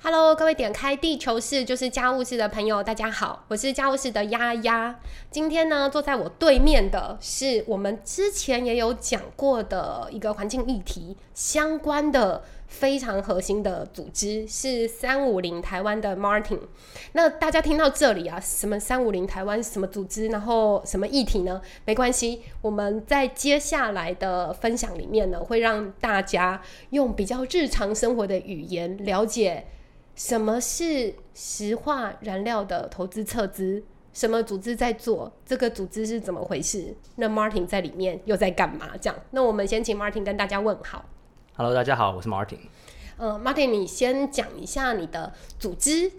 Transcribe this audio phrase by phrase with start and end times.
[0.00, 5.00] Hello，各位点开地球室就是家务室的朋友，大家好，我是家务室的丫丫。
[5.28, 16.60] 今天呢，坐在我对面的是我们之前也有讲过的一个环境议题相关的非常核心的组织，是三五零台湾的 Martin。
[17.12, 21.60] 那大家听到这里啊，什么三五零台湾什么组织，然后什么议题呢？
[21.84, 29.66] 没关系，我们在接下来的分享里面呢，会让大家用比较日常生活的语言了解。
[30.18, 33.84] 什么是石化燃料的投资撤资？
[34.12, 35.30] 什么组织在做？
[35.46, 36.92] 这个组织是怎么回事？
[37.14, 38.88] 那 Martin 在里面又在干嘛？
[39.00, 41.04] 这样，那我们先请 Martin 跟大家问好。
[41.54, 42.58] Hello，大家好，我是 Martin。
[43.16, 46.10] 呃，Martin，你先讲一下你的组织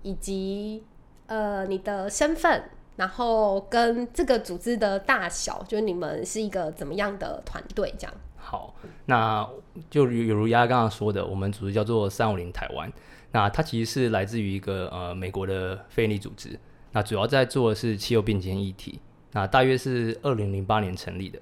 [0.00, 0.82] 以及
[1.26, 7.94] 呃你的身份，然后跟这个组织的大小，就是你们是一个怎么样的团队？
[7.98, 8.14] 这样。
[8.38, 8.74] 好，
[9.04, 9.46] 那
[9.90, 12.90] 就有如丫刚刚说的，我们组织叫做三五零台湾。
[13.32, 16.58] 那它其实是来自于一个呃美国的非营利组织，
[16.92, 19.00] 那主要在做的是气候变迁议题。
[19.32, 21.40] 那大约是二零零八年成立的，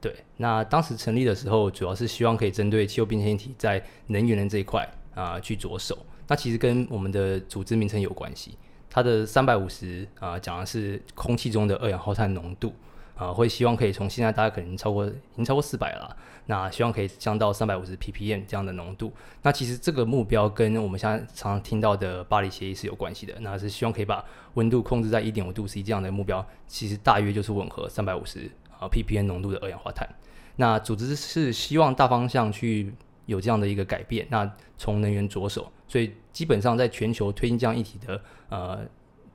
[0.00, 0.14] 对。
[0.36, 5.98] 那当时成立的时候，主要是希望可以针对气候变迁议题，在能源的这一块啊去着手。
[6.28, 8.56] 那其实跟我们的组织名称有关系，
[8.88, 12.72] 它的三百五十啊讲的是空气中的二氧化碳浓度。
[13.16, 19.12] 啊，会希望可以从现在大概可能超过，已经超过四百了，那希望可以降到三百五十 ppm 这样的浓度。
[19.42, 30.08] 那其实这个目标跟我们现在常常听到的巴黎协议是有关系的，那是希望可以把温度控制在一点五度 C 这样的目标，其实大约就是吻合三百五十啊 ppm 浓度的二氧化碳。
[30.56, 32.92] 那组织是希望大方向去
[33.26, 38.80] 有这样的一个改变，那从能源着手，所以基本上在全球推进这样议题的呃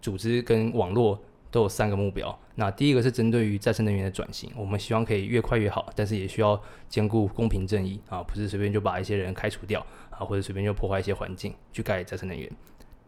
[0.01, 1.17] 组织跟网络。
[1.51, 2.37] 都有三个目标。
[2.55, 12.51] 那第一个是针对于再生能源的转型，我们希望可以越快越好，但是也需要兼顾公平正义啊，不是随便就把一些人开除掉啊，或者随便就破坏一些环境去盖再生能源。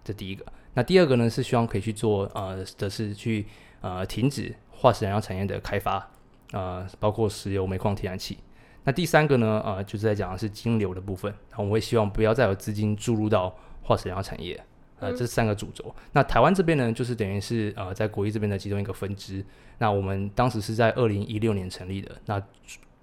[0.03, 0.45] 这第一个。
[0.73, 3.45] 那第二个呢是希望可以去做呃的是去
[3.81, 6.09] 呃停止化石燃料产业的开发
[6.53, 8.37] 啊，包括石油、煤矿、天然气。
[8.83, 14.63] 那第三个呢呃就是在讲的是金流的部分，那我们会希望不要再有资金注入到化石燃料产业。
[15.01, 15.93] 呃，这三个主轴。
[16.13, 19.43] 那台湾这边呢，就是等于是呃，在国际这边的其中一个分支。
[19.79, 22.15] 那我们当时是在二零一六年成立的。
[22.27, 22.41] 那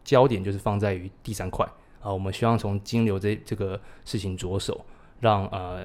[0.05, 1.67] 焦点就是放在于第三块
[2.01, 4.87] 啊，我们希望从金流这这个事情着手，
[5.21, 5.85] 让呃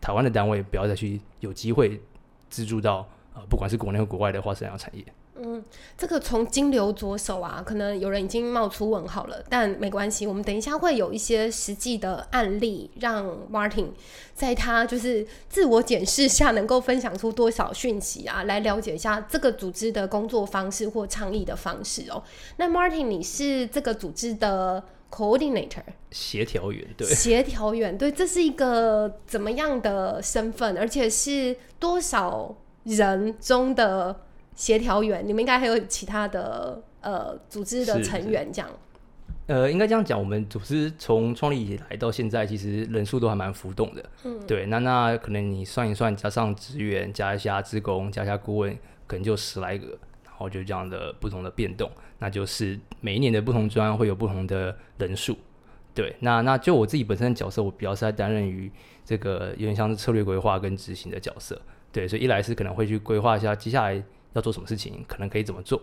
[0.00, 2.00] 台湾的单位不要再去有机会
[2.48, 5.04] 资助到呃，不管是国内和国外的化石燃料产业。
[5.46, 5.62] 嗯，
[5.98, 13.88] 这个从金流着手啊，可能有人已经冒出问号了，但没关系，我们等一下会有一些实际的案例，让 Martin
[14.34, 22.22] 在他就是自我检视下，能够分享出多少讯息啊，来了解一下这个组织的工作方式或倡议的方式哦。
[22.56, 34.20] 那 Martin，你是这个组织的 Coordinator， 协调员，对，协调员，对，这是一个怎么样的身份，而且是多少人中的？
[34.54, 38.70] 协调员，你们应该还有其他的呃组织的成员这样。
[39.46, 44.02] 呃，应该这样讲，我们组织从创立以来到现在，其实人数都还蛮浮动的。
[44.22, 48.74] 嗯，对，那那可能你算一算，加上职员，加一下职工，加一下顾问，
[49.06, 49.88] 可能就十来个，
[50.24, 55.36] 然后就这样的不同的变动，那就是每一年的不同专案会有不同的人数。
[55.92, 58.72] 对，那那就我自己本身的角色，我比较是在担任于
[59.04, 61.60] 这个有点像是策略规划跟执行的角色。
[61.92, 64.02] 对，所以一来是可能会去规划一下接下来。
[64.34, 65.80] 要做什么事情，可能可以怎么做？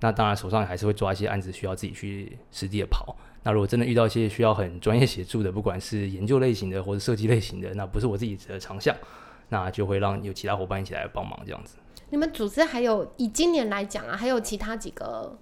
[0.00, 3.16] 那当然手上还是会抓一些案子，需要自己去实地的跑。
[3.42, 8.94] 那如果真的遇到一些需要很专业协助的，不管是研究类型的或者设计类型的，那不是我自己的长项，
[9.48, 11.76] 那就会让有其他伙伴一起来帮忙这样子。
[12.10, 15.38] 你们组织还有以今年来讲啊，还有其他几个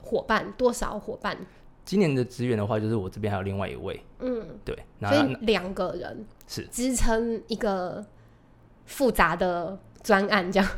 [0.00, 0.52] 伙伴？
[0.52, 1.36] 多少伙伴？
[1.84, 4.00] 今年的职员的话，就是我这边还有另外一位。
[4.20, 8.04] 嗯，对，所以两个人是支撑一个
[8.84, 10.68] 复杂的专案这样。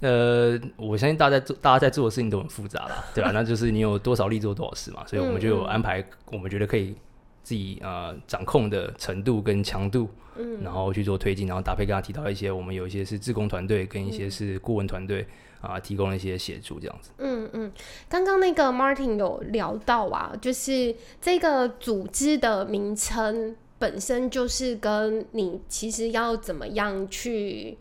[0.00, 3.30] 呃，我相信大家在做，大家在做的事情都很复杂啦， 对吧？
[3.32, 6.02] 那就是你有多少力做多少事嘛，所以我们就有安排，
[6.32, 6.94] 我们觉得可以
[7.42, 15.26] 自己呃掌控的程度跟强度，嗯，然后去做推进，然后搭配刚刚提到一些，我们有一些是志工团队跟一些是顾问团队
[15.60, 17.10] 啊，提供了一些协助这样子。
[17.18, 17.70] 嗯嗯，
[18.08, 27.76] 刚刚那个 Martin 有聊到啊，就是这个组织的名称本身就是跟你其实要怎么样去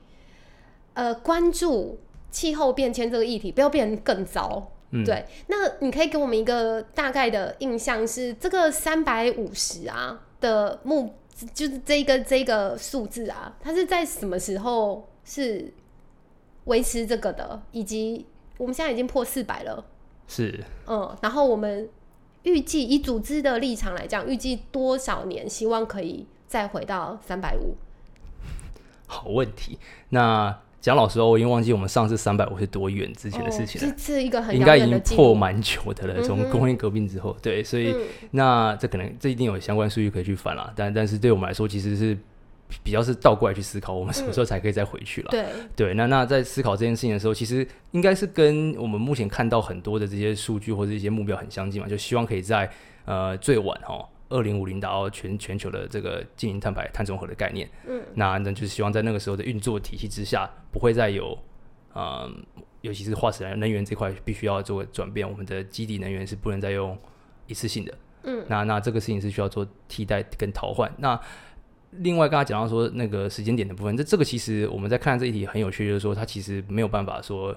[0.96, 1.98] 呃关注。
[2.32, 4.72] 气候变迁这个议题不要变更糟，
[5.06, 5.26] 对。
[5.48, 11.14] 那你可以给我们一个大概的印象，是这个三百五十啊的目，
[11.54, 15.74] 就是这个这个数字啊，它是在什么时候是
[16.66, 17.62] 维持这个的？
[17.72, 18.26] 以及
[18.58, 19.84] 我们现在已经破四百了，
[20.28, 21.18] 是嗯。
[21.22, 21.90] 然后我们
[22.44, 27.76] 预计以组织的立场来讲，预计多少年希望可以再回到三百五？
[29.08, 29.80] 好问题。
[30.10, 33.94] 那讲老实话，我已经忘记我们上次三百五十多远之前的事情了。
[33.98, 42.18] 这是一个很应该已经破蛮久的了，从工业革命之后，对，所以、嗯那这可能这一定有相关数据可以去翻啦，但但是对我们来说，其实是
[42.84, 45.30] 比较是倒过来去思考，我们什么时候才可以再回去了。
[45.32, 45.46] 对，
[45.76, 52.70] 对，那那在思考这件事情的时候，其实应该是跟我们目前看到很多的这些数据或者一些目标很相近嘛，就希望可以在
[53.06, 57.70] 呃最晚哦二零五零达到全全球的这个净零碳排碳中和的概念。
[57.88, 61.38] 嗯，那那就是希望在那个时候的运作体系之下，不会再有
[61.96, 62.46] 嗯，
[62.82, 66.98] 尤其是化石能源这块必须要做转变，我们的基底能源是不能再用
[67.48, 67.94] 一次性的。
[68.24, 70.92] 嗯，那那这个事情是需要做替代跟淘换。
[70.98, 71.20] 那
[71.92, 77.56] 另外，刚才讲到说那个时间点的部分，这这个其实我们在看这一题很有趣，就是说它其实没有办法说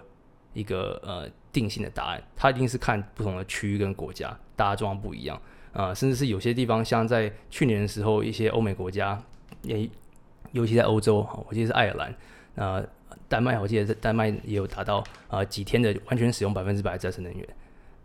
[0.54, 5.42] 一个呃定性的答案，它一定是看不同的区域跟国家，大家状况不一样啊、
[5.72, 9.22] 呃甚至是有些地方像在去年的时候，一些欧美国家
[9.62, 9.88] 也
[10.52, 12.14] 尤其在欧洲，哦我记得是爱尔兰，
[12.56, 12.86] 呃，
[13.28, 14.98] 丹麦，我记得在丹麦也有达到
[15.28, 17.48] 啊、呃几天的完全使用百分之百再生能源。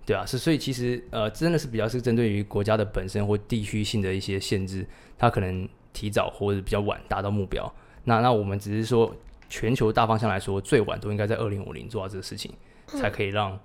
[0.06, 4.88] 对啊，是所以其实呃真的是比较是针对于国家的本身或地区性的一些限制，
[5.18, 7.70] 它可能提早或者比较晚达到目标。
[8.06, 9.14] 那那我们只是说
[9.50, 12.54] 全球大方向来说，最晚都应该在二零五零做到这个事情，
[12.86, 13.60] 才可以让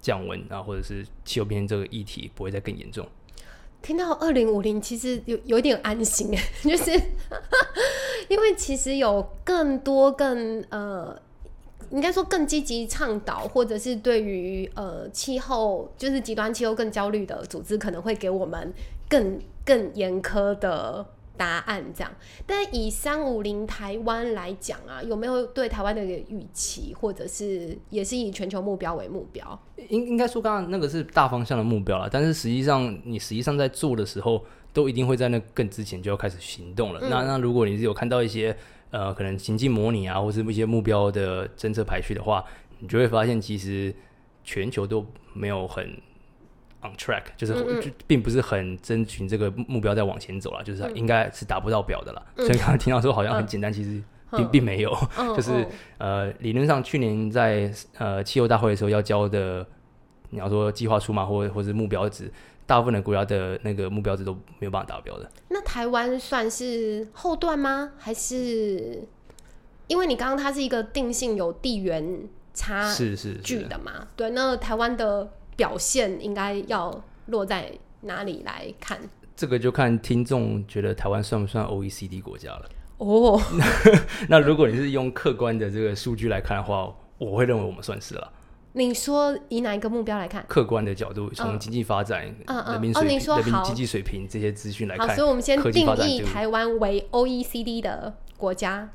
[0.00, 3.06] 降温啊或者是气候变迁这个议题不会再更严重。
[3.86, 6.36] 听到二零五零，其实有有点安心。
[6.36, 6.90] 哎， 就是
[8.26, 11.16] 因为其实有更多更呃，
[11.92, 18.74] 应该说更积极倡导，或者是对于呃气候就是极端气候更焦虑的组织，可能会给我们
[19.08, 21.06] 更更严苛的
[21.36, 22.12] 答案这样。
[22.46, 29.58] 但以三五零台湾来讲啊，有没有对台湾的一个预期，或者是也是以全球目标为目标？
[29.88, 37.00] 应应该说，刚刚那个是大方向的目标了，但是实际上你实际上在做的时候，都一定会在那更之前就要开始行动了。
[37.08, 38.56] 那那如果你是有看到一些
[38.90, 42.44] 呃可能情境模拟啊，或是一些目标的政策排序的话，
[42.78, 43.94] 你就会发现其实
[44.44, 46.00] 全球都没有很
[46.86, 52.26] on track，就是就并不是很遵循这个目标在往前走了，就是嗯应该是达不到表的了。
[52.36, 54.02] 所以刚刚听到说好像很简单，其实
[54.32, 54.96] 并并没有。
[55.18, 55.68] 嗯就是嗯
[55.98, 59.66] 呃，理论上去年在呃气候大会的时候要交的，
[60.30, 62.30] 你要说计划书嘛，或或是目标值，
[62.66, 65.30] 大部分的国家的那个目标值都没有办法达标的。
[65.48, 67.92] 那台湾算是后段吗？
[67.98, 69.06] 还是
[69.86, 74.08] 因为你刚刚它是一个定性有地缘差是是是，距的嘛？
[74.16, 77.72] 对，那台湾的表现应该要落在
[78.02, 79.00] 哪里来看？
[79.34, 82.68] 这个就看听众觉得台湾算不算 OECD 国家了。
[82.98, 83.38] 哦，
[84.28, 88.32] 那如果你是用客观的这个数据来看的话，我会认为我们算是了。
[88.72, 90.44] 你说以哪一个目标来看？
[90.48, 98.90] 客观的角度，从嗯经济发展、嗯嗯人民水平、人民经济水平这些资讯来好，看所以，我们先定义台湾为 OECD 的国家。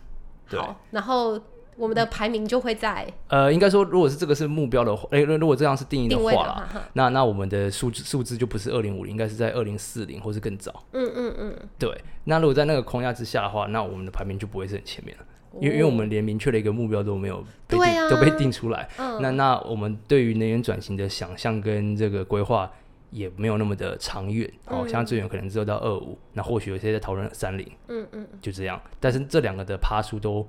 [0.49, 1.39] 对好，然后
[1.81, 10.83] 我们的排名就会在呃，应该说，如果是这个是目标的话，诶、如果这样是定义的话啦，话，哈那那我们的数字数字就不是二零五零，应该是在二零四零或是更早。
[10.91, 15.25] 嗯嗯嗯，对，那如果在那个框架之下的话，那我们的排名就不会是很前面了，
[15.59, 18.07] 因为因为我们连明确的一个目标都没有被定、啊。
[18.07, 18.87] 都被定出来。
[18.97, 19.19] 嗯。
[19.19, 22.71] 那那我们对于能源转型的想象跟这个规划
[23.09, 24.87] 也没有那么的长远，哦，嗯。
[24.89, 28.27] 像最远可能只有到二五，那或许有些在讨论三零，嗯嗯。
[28.39, 28.79] 就这样。
[28.99, 30.47] 但是这两个的趴数都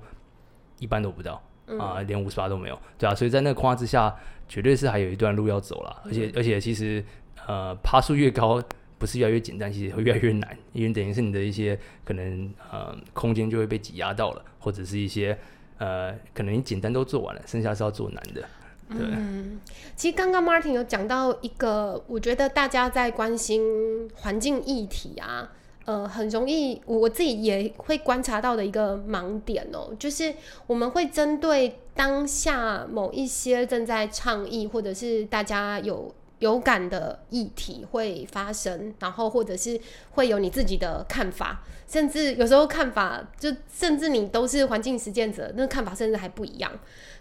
[0.83, 1.41] 一般都不到。
[1.65, 4.13] 嗯啊、连五十八都没有，对啊，所以在那个框架之下，
[4.49, 6.01] 绝对是还有一段路要走了。
[6.03, 7.01] 而嗯且而且其实
[7.47, 8.61] 呃，爬数越高，
[8.99, 15.39] 不是越来越简单，其实会越来越难，因为等于是你的一些可能呃空间就会被挤压到了，或者是一些
[15.77, 18.41] 呃可能你简单都做完了，剩下是要做难的。
[18.89, 19.57] 对，嗯，
[19.95, 25.49] 其实刚刚 Martin 有讲到一个，我觉得大家在关心环境议题啊，
[25.85, 30.33] 呃，很容易我自己也会观察到的一个盲点哦、就是
[30.65, 39.79] 我们会针对当下某一些正在倡议或者是大家有有感的议题会发生，然后或者是
[40.11, 46.71] 会有你自己的看法，甚至有时候看法就甚至你都是环境实践者，那看法甚至还不一样。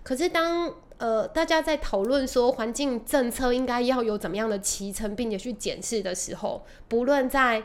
[0.03, 7.63] 可是当呃大家在讨论说环境政策应该要有怎么样的脐橙，并且去检视的时候，不论在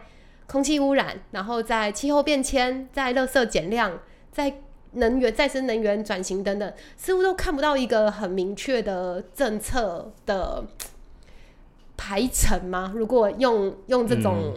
[0.47, 3.99] 空气污染，然后在气候变迁，在垃圾减量，
[4.31, 4.53] 在
[4.93, 10.65] 能源再生能源转型等等，似乎都看不到一个很明确的政策的
[11.97, 12.93] 排程吗？
[12.95, 14.53] 如果用用这种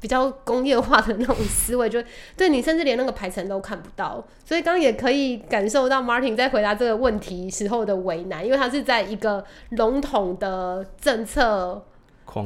[0.00, 2.02] 比较工业化的那种思维，就
[2.36, 11.84] 对你甚至连那个排程都看不到，所以刚刚也可以感受到 Martin 在回答这个问题时候的为难，因为他是在一个笼统的政策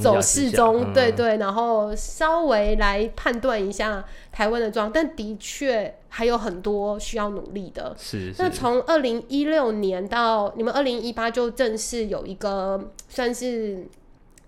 [0.01, 7.95] 走势中，嗯对对，然后稍微来判断一下台湾的状况，但的确还有很多需要努力的。
[7.99, 13.87] 是是那从二零一六年到你们二零一八就正式有一个算是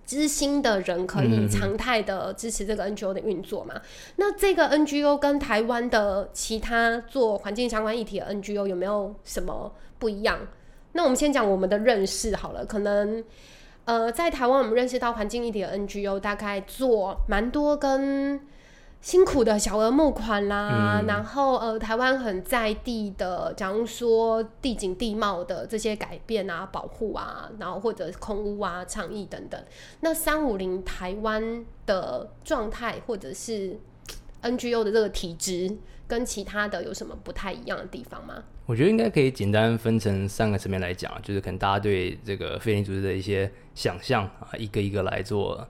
[0.06, 3.74] 知心的人可以常态的支持这个 NGO 的运作嘛？
[4.16, 10.38] 那这个 NGO 跟台湾的其他做环境相关议题的 NGO 有没有什么不一样？
[10.92, 13.24] 那我们先讲我们的认识好了，可能
[13.84, 18.40] 呃，在台湾我们认识到环境议题的 NGO 大概做蛮多跟
[19.00, 29.62] 辛苦的小额募款啦，嗯然后呃，台湾很在地的，假如说地景地貌的这些改变啊、保护啊，然后或者空屋啊、倡议等等。
[30.00, 33.78] 那三五零台湾的状态，或者是
[34.42, 38.42] NGO 的这个体制，跟其他的有什么不太一样的地方吗？
[38.66, 45.66] 我觉得应该可以简单分成三个层面来讲，就是可能大家对这个非营利组织的一些想象啊，一个一个来做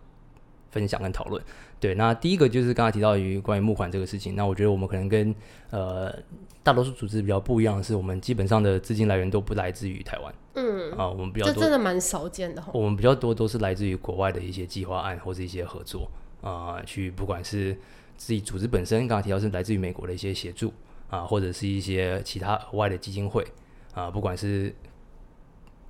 [0.70, 1.42] 分享跟讨论。
[1.80, 5.34] 对，那第一个就是刚才提到于关于募款这个事情，那我觉得我们可能跟
[5.70, 6.14] 呃
[6.62, 12.72] 大多数组织比较不一样的是，我们基本上的资金来源都不来自于台湾嗯，啊，我们比较这多真的蛮少见的吼。
[12.72, 16.10] 我们比较多都是来自于国外的一些计划案或者一些合作
[16.40, 17.76] 啊、去不管是
[18.16, 20.72] 自己组织本身，刚刚提到是来自于美国的一些协助
[21.08, 23.46] 啊、或者是一些其他额外的基金会
[23.92, 24.74] 啊、不管是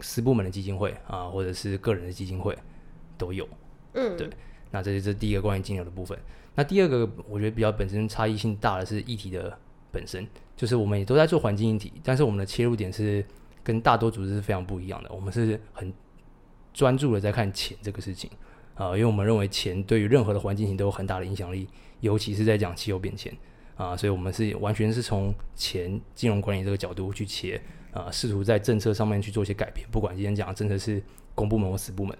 [0.00, 2.56] 私部门的基金会啊、或者是个人的基金会
[3.16, 3.48] 都有。
[3.94, 4.28] 嗯，对
[4.70, 6.18] 那这是这第一个关于金流的部分。
[6.54, 9.56] 那第二个，我觉得比较本身差异性大的是议题的
[9.92, 10.26] 本身，
[10.56, 13.24] 就是我们也都在做环境议题，但是我们的切入点是
[13.62, 15.10] 跟大多组织是非常不一样的。
[15.12, 15.92] 我们是很
[16.72, 18.30] 专注的在看钱这个事情
[18.74, 21.68] 啊、因为我们认为钱对于任何的环境型都有很大的影响力，
[22.04, 23.34] 尤其是在讲气候变迁
[23.76, 31.02] 啊、所以我们是完全是从钱金融管理这个角度去切啊、试图在政策上面去做一些改变，不管今天讲的政策是
[31.34, 32.16] 公部门或私部门。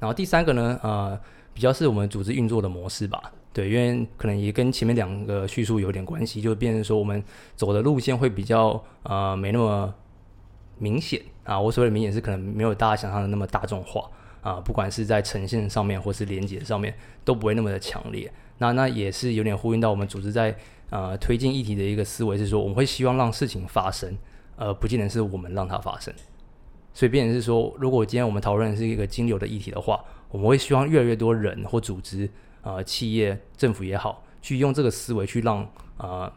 [0.00, 1.20] 然后第三个呢，呃，
[1.54, 3.32] 比较是我们组织运作的模式吧。
[3.52, 7.22] 对，因为可能也跟前面两个叙述有点关系，就变成说我们
[7.54, 9.94] 走的路线会比较呃没那么
[10.78, 11.60] 明显啊。
[11.60, 14.10] 我所谓的明显是可能没有大家想象的那么大众化
[14.42, 16.94] 啊，不管是在呈现上面或是连接上面
[17.24, 18.30] 都不会那么的强烈。
[18.58, 20.54] 那那也是有点呼应到我们组织在
[20.90, 24.14] 呃推进议题的一个思维，是说我们会希望让事情发生，
[24.56, 26.12] 呃，不见得是我们让它发生。
[26.94, 32.28] 所以，变成是说，如果今天我们讨论是一个金流的议题的话，我们会希望越来越多人或组织，
[32.60, 36.30] 呃，企业、政府也好，去用这个思维去让呃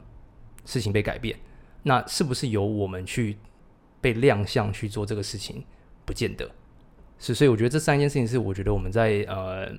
[0.63, 1.37] 事情被改变。
[1.83, 3.37] 那是不是由我们去
[3.99, 5.63] 被亮相去做这个事情？
[6.05, 6.49] 不见得
[7.19, 7.33] 是。
[7.33, 9.71] 所以，我觉得这三件事情是我觉得我们在呃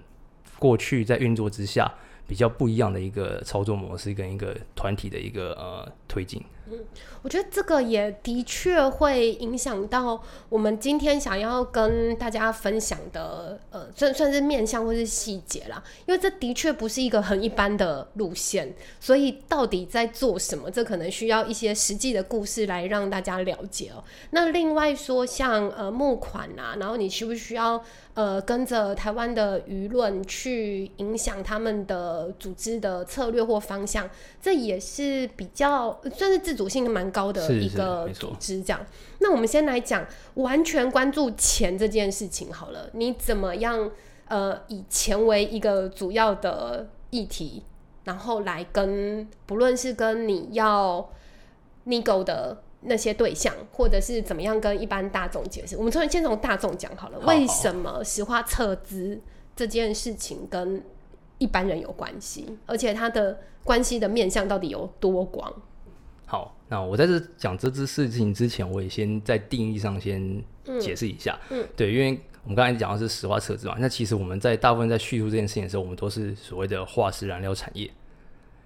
[0.59, 1.91] 过去在运作之下
[2.27, 6.43] 比较不一样的一个操作模式跟一个团体的一个呃推进。
[6.71, 6.79] 嗯
[7.23, 15.83] 我觉得这个也的确会影响到我们今天想要跟大家分享的，呃，算算是面向或是细节啦。
[16.07, 27.83] 因为这的确不是一个很一般的路线，所以到底在做什么，这可能需要一些实际的故事来让大家了解哦、那另外说像呃募款啊，然后你需不需要
[28.17, 34.09] 呃跟着台湾的舆论去影响他们的组织的策略或方向，
[34.41, 38.63] 这也是比较算是自主性蛮高的一个组织。
[38.63, 38.81] 这样，
[39.19, 43.91] 那我们先来讲完全关注钱这件事情好了，你怎么样
[44.29, 47.63] 呃以钱为一个主要的议题，
[48.05, 51.11] 然后来跟不论是跟你要
[51.85, 52.63] n i g o 的。
[52.87, 55.77] 那些对象，或者是怎么样跟一般大众解释？
[55.77, 57.21] 我们从先从大众讲好了。
[57.21, 59.21] 好为什么石化撤资
[59.55, 60.83] 这件事情跟
[61.39, 62.59] 一般人有关系？
[62.67, 65.53] 而且它的关系的面向到底有多广？
[66.25, 70.43] 好，那我在这讲这支事情之前，我也先在定义上先
[70.81, 71.39] 解释一下。
[71.51, 77.91] 嗯对，因为我们刚才讲的是石化撤资嘛，那其实我们在大部分在叙述这件事情的时候，我们都是所谓的化石燃料产业。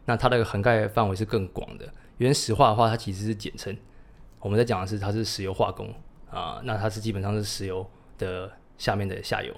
[0.07, 1.85] 那它的涵盖范围是更广的，
[2.19, 3.77] 因为石化的话，它其实是简称。
[4.40, 5.94] 我们在讲的是它是石油化工
[6.30, 7.85] 啊、那它是基本上是石油
[8.16, 9.52] 的下面的下游。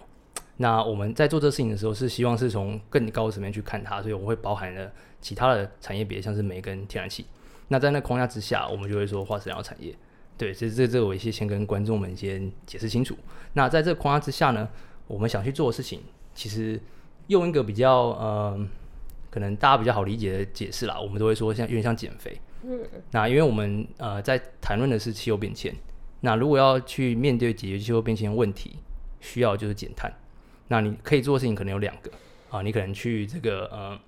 [0.57, 7.27] 那我们在做这事情的时候，是希望是从更高层面去看它，所以我们会包含了其他的产业别，像是煤跟天然气。
[7.69, 9.95] 那在那框架之下，我们就会说化石燃料产业。
[10.39, 13.17] 对，这这这个我先先跟观众们先解释清楚。
[13.53, 14.69] 那在这个框架之下呢，
[15.07, 16.01] 我们想去做的事情，
[16.35, 16.81] 其实
[17.27, 18.67] 用一个比较呃，
[19.31, 22.41] 可能大家比较好理解的解释啦，我们都会说像有点像减肥。
[22.65, 25.75] 嗯，那因为我们呃在谈论的是气候变迁，
[26.21, 28.77] 那如果要去面对解决气候变迁问题，
[29.21, 30.13] 需要就是减碳。
[30.69, 32.11] 那你可以做的事情可能有两个
[32.51, 33.99] 啊，你可能去这个呃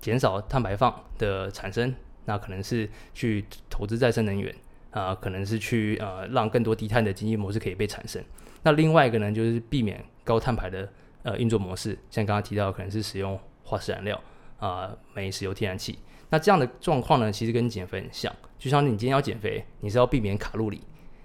[0.00, 4.54] 减少碳排放的产生，那可能是去投资再生能源
[4.90, 8.22] 啊、可能是去呃让更多低碳的经济模式可以被产生。
[8.62, 10.88] 那另外一个呢，就是避免高碳排的
[11.24, 14.22] 呃运作模式，像刚刚提到，可能是使用化石燃料
[14.58, 15.98] 啊、煤、石油、天然气。
[16.32, 20.80] 那这样的状况呢，其实跟减肥很像，就像你今天要减肥，你是要避免卡路里，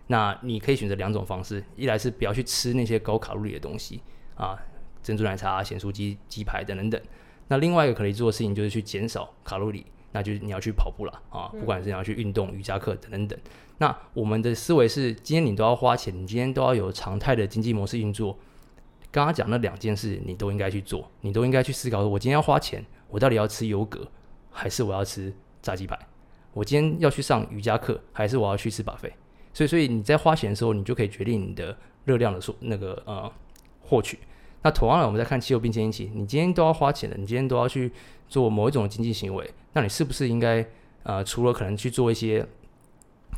[0.07, 4.01] 那你可以选择两种方式，一来是不要去吃那些高卡路里的东西
[4.35, 4.59] 啊，
[5.01, 7.01] 珍珠奶茶、咸酥鸡、鸡排等等等。
[7.47, 13.39] 那另外一个可以做的事情就是去减少卡路里，那就是你要去跑步了啊，不管是你要去运动、瑜伽课等等等。
[13.77, 18.37] 那我们的思维是，今天你都要花钱，你今天都要有常态的经济模式运作。
[19.09, 24.05] 刚刚讲那两件事，你都应该去做，你都应该去思考：我今天要花钱，我到底要吃优格，
[24.57, 25.97] 还是我要吃炸鸡排？
[26.51, 29.11] 我今天要去上瑜伽课，还是我要去吃 buffet？
[29.53, 33.31] 所以，所以你在花钱的时候，你就可以决定你的热量的数那个呃
[33.81, 34.17] 获取。
[34.63, 37.91] 那同样的，我们在看气候变迁一起，你今天都要花钱的，你今天都要去
[38.27, 40.65] 做某一种经济行为，那你是不是应该
[41.03, 42.43] 呃除了可能去做一些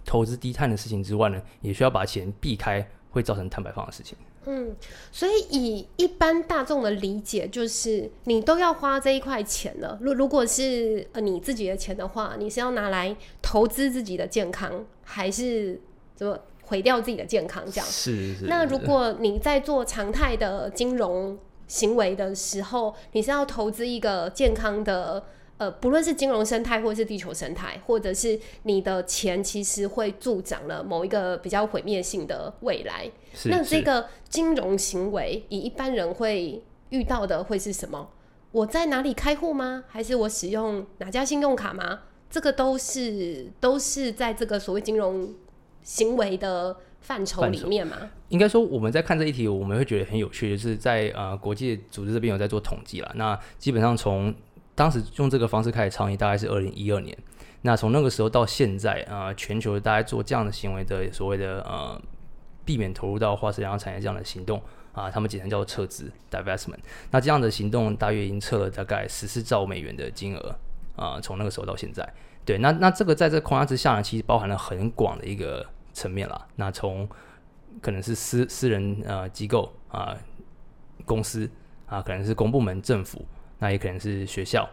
[0.06, 4.18] 投资低碳的事情之外呢，也需要把钱避开会造成碳排放的事情？
[4.46, 4.76] 嗯，
[5.12, 9.98] 所以以一般大众的理解，就是你都要花这一块钱了。
[10.02, 15.80] 如如果是呃你自己的钱的话，你是要拿来投资自己的健康，还是
[16.16, 17.86] 怎么毁掉自己的健康这样？
[17.86, 18.46] 是是。
[18.46, 25.24] 那如果你在做常态的金融行为的时候，你是要投资一个健康的。
[25.60, 33.12] 呃，不论是金融生态，或是地球生态，或者是你的钱，其实会助长了某一个比较毁灭性的未来。
[33.44, 38.10] 那这个金融行为，以一般人会遇到的会是什么？
[38.52, 39.84] 我在哪里开户吗？
[39.90, 42.00] 还是我使用哪家信用卡吗？
[42.30, 45.34] 这个都是都是在这个所谓金融
[45.84, 47.98] 行为的范畴里面嘛？
[48.30, 53.12] 应该说，我们在看这一题，我们会觉得很有趣，就是在呃国际组织这边有在做统计了。
[53.16, 54.34] 那基本上从
[54.80, 57.18] 当时用这个方式开始倡议，大概是二零一二年。
[57.64, 62.02] 那从那个时候到现在，呃，全球大概做这样的行为的所谓的呃，
[62.64, 64.62] 避免投入到化石燃料产业这样的行动
[64.94, 66.80] 啊，他们简称叫做撤资 （divestment）。
[67.12, 70.56] 那这样的行动大约已经撤了大概十四兆美元的金额
[70.96, 72.08] 啊，从那个时候到现在。
[72.46, 76.48] 对，那那这个在这个框架之下呢，其实包含了很广的一个层面啦。
[76.56, 77.06] 那从
[77.82, 80.16] 可能是私私人呃机构啊、
[81.04, 81.52] 公司
[81.86, 83.26] 啊，可能是公部门、政府。
[83.60, 84.68] 那也可能是学校，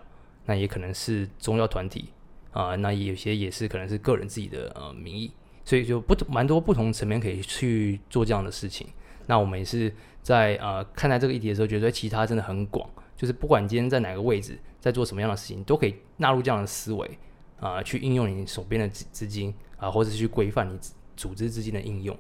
[0.47, 2.11] 那也可能是宗教团体
[2.53, 5.31] 啊，那有些也是可能是个人自己的呃名义，
[5.65, 8.87] 所以就不蛮多不同层面可以去做这样的事情。
[9.27, 17.19] 那我们也是在呃看待这个议题的时候，觉得其他真的很广，就是不管今天在哪个位置，在做什么样的事情，都可以纳入这样的思维
[17.59, 20.79] 啊，去应用你手边的资资金啊，或者是去规范你
[21.17, 22.17] 组织资金的应用。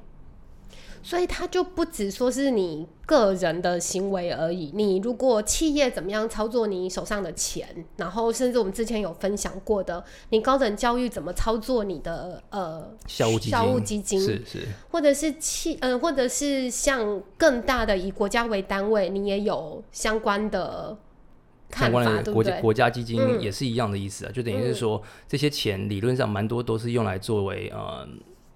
[1.07, 4.73] 所以它就不只说是你个人的行为而已。
[4.75, 7.65] 你如果企业怎么样操作你手上的钱，
[7.97, 20.99] 然后甚至我们之前有分享过的，你高等教育怎么操作你的呃校务基金，校务基金是是，或者是企呃，或者是像更大的以国家为单位，你也有相关的
[21.71, 22.61] 看法，对不对？
[22.61, 28.05] 国家基金也是一样的意思啊，就等于是说这些钱理论上蛮多都是用来作为呃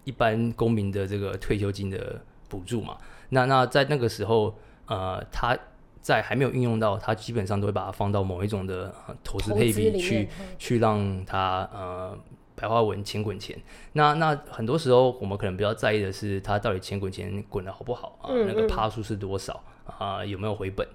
[0.02, 2.20] 一般公民的这个退休金的。
[2.50, 2.98] 补助嘛，
[3.30, 4.54] 那那在那个时候，
[4.86, 5.56] 呃，他
[6.02, 8.92] 在还没有运用到，他基本上都会把它放到某一种的
[9.24, 12.18] 投资配比去，去让它呃
[12.54, 13.56] 白话文钱滚钱。
[13.92, 18.28] 那那很多时候我们可能比较在意的是，它到底钱滚钱滚的好不好啊？
[18.46, 20.24] 那个趴数是多少啊？
[20.24, 20.86] 有没有回本？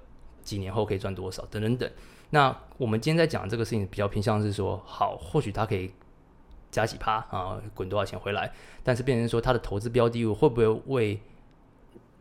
[0.44, 1.44] 几年后可以赚多少？
[1.50, 1.90] 等等等。
[2.30, 5.92] 那我们今天在讲这个事情，比较偏向是说，好，或许它可以
[6.70, 8.52] 加几趴啊，滚多少钱回来？
[8.84, 11.20] 但是变成说，它的投资标的物会不会为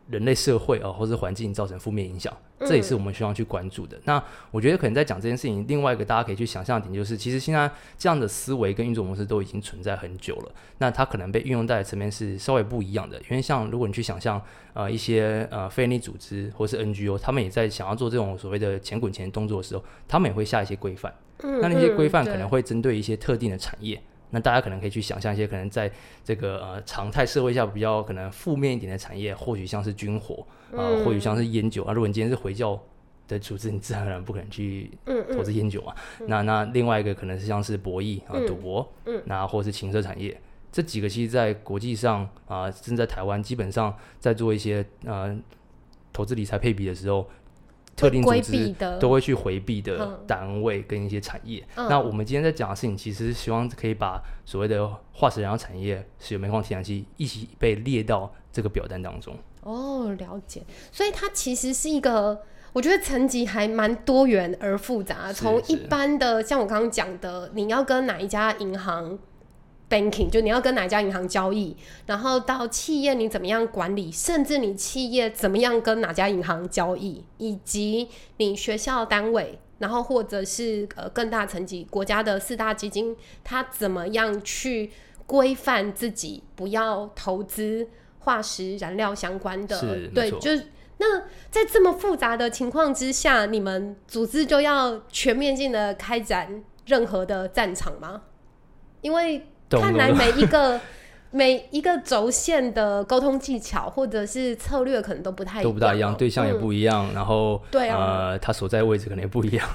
[0.09, 3.99] 人类社会啊，或是环境造成负面影响，这也是我们需要去关注的。
[4.03, 10.51] 那我觉得可能在讲这件事情，另外一个大家可以去想象的点就是，其实现在这样的思维跟运作模式都已经存在很久了。
[10.77, 13.17] 那它可能被运用在的层面是稍微不一样的。
[13.21, 14.41] 因为像如果你去想象
[14.73, 21.13] 呃一些呃非营利组织或是 NGO，他们也在想要做这种所谓的钱滚钱动作的时候，他们也会下一些规范。
[21.41, 24.01] 那那些规范可能会针对一些特定的产业。
[24.31, 25.91] 那大家可能可以去想象一些可能在
[26.23, 31.93] 这个呃常态社会下比较可能负面一点的产业，或许像是军火啊，或许像是烟酒啊。
[31.93, 32.79] 如果你今天是回教
[33.27, 34.91] 的组织，你自然而然不可能去
[35.33, 35.95] 投资烟酒啊。
[36.27, 38.93] 那那另外一个可能是像是博弈啊、赌博，
[39.25, 40.39] 那或者是情色产业，
[40.71, 45.37] 这几个其实在国际上啊，甚至在台湾，基本上在做一些呃
[46.11, 47.27] 投资理财配比的时候。
[47.95, 51.65] 特定组织都会去回避的单位跟一些产业。
[51.75, 59.35] 那我们今天在讲的事情，其实希望可以把所谓的化石燃料产业、石油、煤矿、天然气一起被列到这个表单当中。
[59.61, 60.61] 哦，了解。
[60.91, 62.41] 所以它其实是一个，
[62.73, 65.31] 我觉得层级还蛮多元而复杂。
[65.31, 69.17] 从一般的，像我刚刚讲的，你要跟哪一家银行
[69.89, 84.91] banking，就你要跟哪家银行交易，然后到企业你怎么样管理，甚至你企业怎么样跟哪家银行交易，以及你学校单位，然后或者是呃更大层级国家的四大基金，它怎么样去
[85.27, 87.87] 规范自己，不要投资
[88.19, 90.67] 化石燃料相关的，对，就是
[90.97, 91.19] 那
[91.51, 98.23] 在这么复杂的情况之下，你们组织就要全面性的开展任何的战场吗？
[99.01, 100.79] 因为看来每一个
[101.31, 109.67] 每一个轴线的沟通技巧或者是策略可能都不太都不大一样，对象也不一样，然后对啊，呃，他所在位置可能也不一样，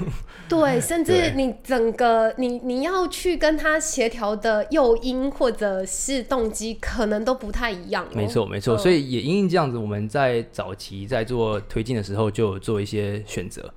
[0.48, 8.07] 对， 甚至你整个你你要去跟他协调的诱因或者是动机，可能都不太一样。
[8.14, 13.70] 没错，没错，所以也因为这样子，我们在早期在做推进的时候就做一些选择。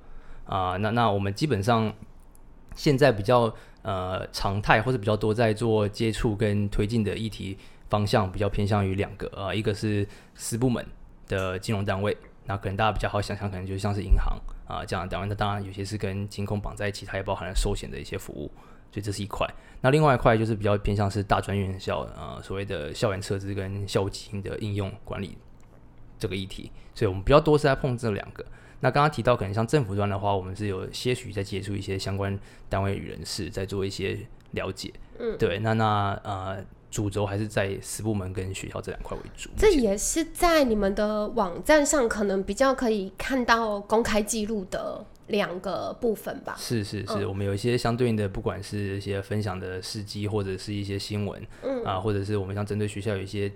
[0.46, 1.92] 啊，那那我们基本上
[2.74, 3.54] 现在比较。
[3.84, 7.56] 呃，常态或者比较多在做接触跟推进的议题
[7.90, 10.84] 方向，比较偏向于两个呃，一个是私部门
[11.28, 12.16] 的金融单位，
[12.46, 15.26] 那可能大家比较好想象，可能就像是银行啊这样的单位。
[15.28, 18.50] 那当然有些是跟金控绑在一起，它也包含了寿险的一些服务，
[18.90, 19.46] 所以这是一块。
[19.82, 25.36] 那另外一块就是比较偏向是大专院校呃所谓的校园设置跟校务基金的应用管理
[26.24, 28.42] 这个议题，所以我们比较多是在碰这两个。
[28.80, 32.38] 那刚刚提到，可能像政府端的话，我们是有些许在接触一些相关
[32.70, 34.18] 单位与人士，在做一些
[34.52, 34.90] 了解。
[35.18, 39.50] 嗯，对，那那呃，主轴还是在私部门跟学校这两块为主。
[39.54, 46.54] 这也是在你们的网站上可能比较可以看到公开记录的两个部分吧？
[46.58, 53.50] 是是是，我们有一些相对应的，不管是一些分享的事迹，或者是一些新闻，嗯啊，或者是我们像针对学校有一些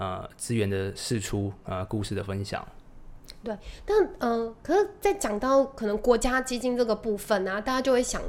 [0.00, 2.66] 呃资源的释出呃，故事的分享。
[3.44, 8.20] 对，但呃，可是，在讲到可能国家基金这个部分呢，大家就会想，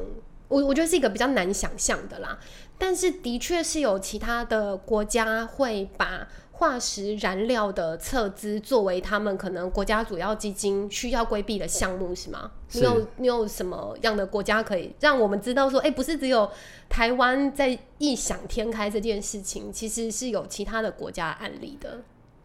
[0.50, 2.38] 我我觉得是一个比较难想象的啦。
[2.78, 6.28] 但是，的确是有其他的国家会把
[6.62, 12.52] 化石燃料的撤资作为他们可能国家主要基金需要规避的项目，是吗？
[12.74, 16.48] 你有你有什么样的国家可以让我们知道说，哎，不是只有
[16.88, 22.00] 台湾在异想天开这件事情，其实是有其他的国家案例的。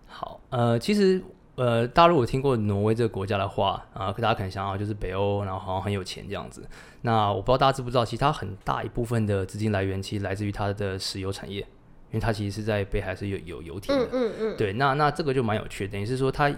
[0.06, 1.22] 好，呃，其实。
[1.56, 6.62] 呃，大家如果听过挪威这个国家的话啊，大家可能想到就是北欧，然后好像很有钱这样子。
[7.00, 11.66] 那我不知道大家知不知道，其实它很大一部分的资金来源其实来自于它的石油产业，
[12.10, 14.04] 因为它其实是在北海是有有油田的。
[14.06, 14.56] 嗯嗯嗯。
[14.56, 16.54] 对，那那这个就蛮有趣的，等于是说它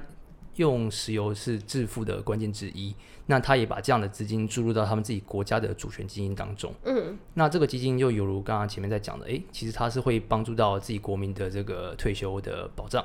[0.56, 2.94] 用石油是致富的关键之一。
[3.26, 6.72] 那他也把这样的资金注入到他们自己国家的主权基金当中。
[6.84, 7.18] 嗯。
[7.34, 13.04] 那这个基金就犹如刚刚前面在讲的，诶，其实它是会帮助到自己国民的这个退休的保障。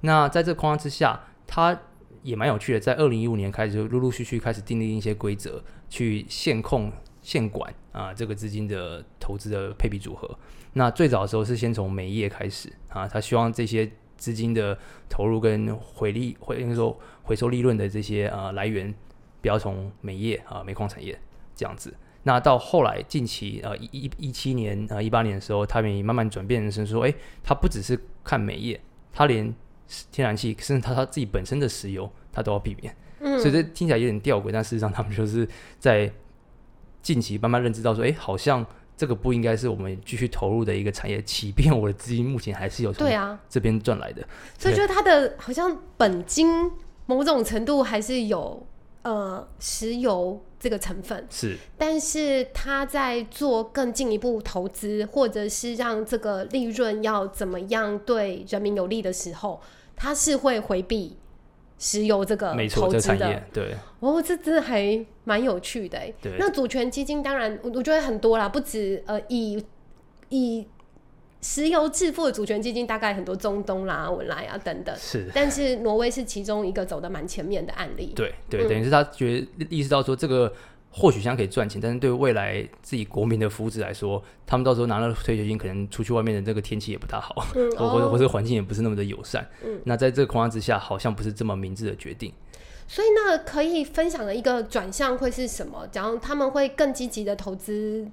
[0.00, 1.78] 那在这个框架之下，它
[2.22, 2.80] 也蛮有趣的。
[2.80, 6.90] 在二零一五年开始，就陆陆续续开始订立一些规则，去限控、
[7.22, 10.28] 限管啊这个资金的投资的配比组合。
[10.72, 14.78] 那最早的时候是先从煤业开始啊，他希望这些资金的
[15.08, 18.94] 投入跟回利，或应该说回收利润的这些呃来源，
[19.40, 21.18] 不要从煤业啊煤矿产业
[21.54, 21.92] 这样子。
[22.22, 28.80] 那到后来近期呃一一一七年啊一八年的时候，他们慢慢转变成说，哎，他不只是看煤业，
[29.12, 29.54] 他连
[30.12, 32.94] 天然气，甚至他他自己本身的石油，他都要避免。
[33.20, 36.12] 嗯，所以这听起来有点吊诡，但事实上他们就是在
[37.02, 38.64] 近期慢慢认知到说，哎，好像
[38.96, 44.22] 这个不应该是我们继续投入的一个产业，即便我的资金目前还是有对啊这边赚来的。
[44.58, 46.70] 所以觉得它的好像本金
[47.06, 48.66] 某种程度还是有
[49.02, 59.60] 呃石油这个成分是，但是他在做更进一步投资，或者是让这个利润要怎么样对人民有利的时候。
[60.02, 61.14] 它是会回避
[61.80, 65.98] 石油这个投资的，对哦，这真的还蛮有趣的。
[66.22, 69.64] 对，那主权基金当然，我我觉得很多啦，不止呃以
[70.28, 70.66] 以
[71.40, 74.94] 石油致富的主权基金，大概很多中东啦、文莱啊等等。
[74.96, 78.12] 是，但是挪威是其中一个走的蛮前面的案例。
[78.14, 80.52] 对对，等于是他觉得意识到说这个。
[80.92, 87.34] 或许现在可以赚钱，但是对未来自己国民的福祉来说，他们到时候拿了退休金，可能出去外面的这个天气也不大好，
[87.76, 89.48] 或者或者环境也不是那么的友善。
[89.64, 92.32] 嗯，那在这个框架之下，好像不是这么明智的决定。
[92.88, 95.86] 所以，那可以分享的一个转向会是什么？
[95.92, 98.04] 假如他们会更积极的投资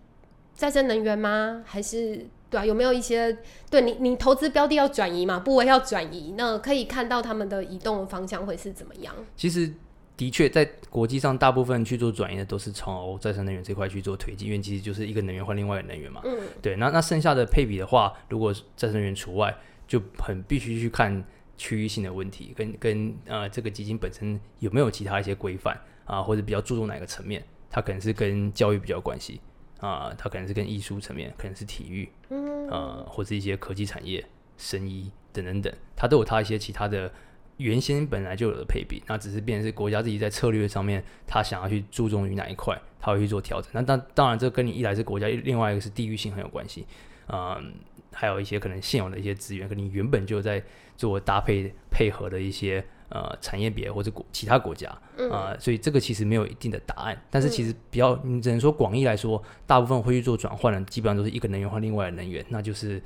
[0.54, 1.63] 再生能源吗？
[1.66, 2.63] 还是对啊？
[2.63, 3.36] 有没有一些
[3.72, 5.40] 对你你投资标的要转移嘛？
[5.40, 9.16] 部位要转移，那可以看到他们的移动的方向会是怎么样？
[9.36, 9.74] 其实。
[10.18, 16.22] 的确，在国际上，大部分去做转移的都是从再生能源这块去做推进，因为其实就是一个能源换另外一个能源嘛。
[16.26, 16.76] 嗯，对。
[16.78, 19.56] 那那剩下的配比的话，如果再生能源除外，
[19.88, 21.24] 就很必须去看
[21.56, 29.40] 区域性的问题，跟跟呃这个基金本身有没有其他一些规范啊，或者比较注重哪个层面，它可能是跟教育比较关系
[29.80, 34.26] 啊、它可能是跟艺术层面，可能是体育，嗯，呃，或者一些科技产业、
[34.58, 37.14] 生医等等等，它都有它一些其他的
[37.58, 43.70] 原先本来就有的配比，那只是变成是国家自己在策略上面，他想要去注重于哪一块，他会去做调整。
[43.74, 46.86] 那当当然，这跟你一来是国家，另外一个是地域性很有关系，
[47.28, 47.74] 嗯，
[48.13, 50.63] 还有一些可能现有的一些资源，跟你原本就在
[50.96, 54.89] 做搭配配合的一些呃产业别或者国其他国家，
[55.32, 57.20] 啊、所以这个其实没有一定的答案。
[57.30, 63.02] 但是其实比较，你只能说广义来说，大部分会去做转换的，基本上都是一个能源换另外的能源，那就是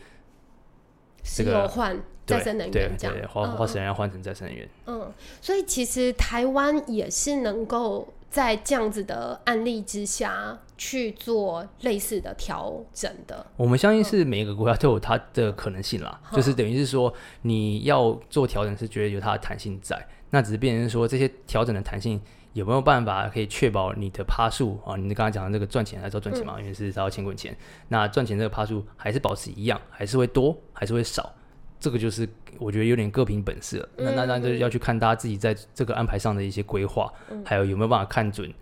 [1.24, 4.70] 石这个油换再生能源这样对，花嗯花时间要换成再生能源。
[4.86, 13.46] 嗯，所以其实台湾也是能够在这样子的案例之下去做类似的调整的。
[13.58, 22.22] 我们相信是每个国家都有它的可能性啦，就是等于是说你要做调整是觉得有它的弹性在，那只是变成是说这些调整的弹性
[22.54, 24.80] 有没有办法可以确保你的趴数？
[24.86, 27.56] 啊，你刚才讲的这个赚钱还是要赚钱嘛，因为是它要钱滚钱，
[27.88, 31.34] 那赚钱这个趴数还是保持一样，还是会多，还是会少，
[31.80, 32.28] 这个就是
[32.60, 33.90] 我觉得有点各凭本事了。
[33.98, 37.12] 那那那就要去看大家自己在这个安排上的一些规划，
[37.46, 38.54] 还有有没有办法看准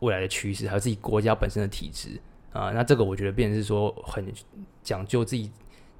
[0.00, 2.20] 未来的趋势，还有自己国家本身的体制。
[2.52, 4.26] 啊、那这个我觉得变成是说很
[4.82, 5.50] 讲究自己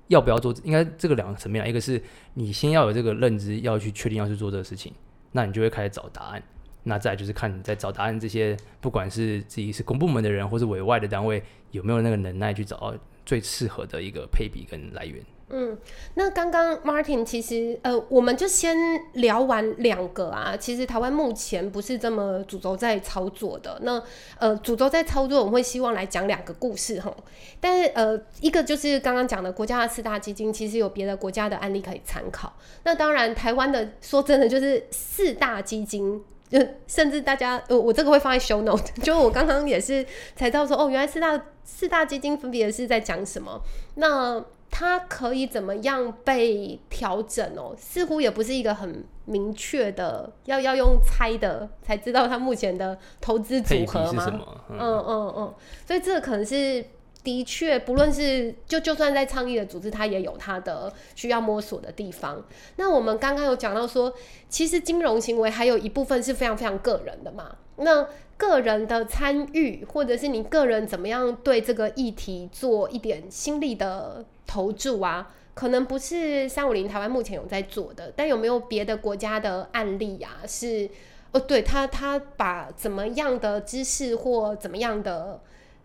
[0.09, 2.03] 要不要做，应该这个两个层面啊，一个是
[2.35, 4.93] 你先要有这个认知，要去确定要去做这个事情，
[5.31, 6.43] 那你就会开始找答案。
[6.85, 12.95] 那再就是看你在找答案这些，不管是自己是公部门的人，或是委外的单位，有没有那个能耐去找到
[13.27, 15.23] 最适合的一个配比跟来源。
[15.53, 15.77] 嗯
[16.15, 18.77] 那刚刚 Martin 其实呃，我们就先
[19.15, 20.57] 聊完两个啊。
[20.57, 23.77] 其实台湾目前不是这么主轴在操作的。
[23.83, 24.01] 那
[24.39, 27.13] 呃，主轴在操作，我们会希望来讲两个故事哈。
[27.61, 32.53] 但是呃，一个就是刚刚讲的国家的四大基金，其实有别的国家的案例可以参考。
[32.85, 36.23] 那当然，台湾的说真的就是四大基金。
[36.51, 36.59] 就
[36.89, 38.93] 甚至大家，呃，我这个会放在 show note。
[39.03, 43.63] 就我刚刚也是才知道说，哦，原来四大四大基金分别是在讲什么。
[43.95, 47.75] 那它可以怎么样被调整哦？
[47.79, 54.27] 似乎也不是一个很明确的，要要用猜的才知道它目前的投资组合吗？
[54.71, 55.55] 嗯，嗯嗯，
[55.87, 56.85] 所以这个可能是
[57.23, 62.43] 的确，不论是就就算在倡议的组织，它也有它的需要摸索的地方。
[62.77, 64.13] 那我们刚刚有讲到说，
[64.49, 67.57] 其实金融行为还有一部分是非常非常个人的嘛。
[67.77, 68.07] 那
[68.37, 80.89] 个人的参与，或者是你个人怎么样对这个议题做一点心力的投注啊，可能不是三五零台湾目前有在做的，但有没有别的国家的案例呀、是
[81.33, 85.41] 哦，对他他把怎么样的知识或怎么样的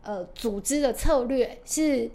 [0.05, 2.09] 呃组织的策略是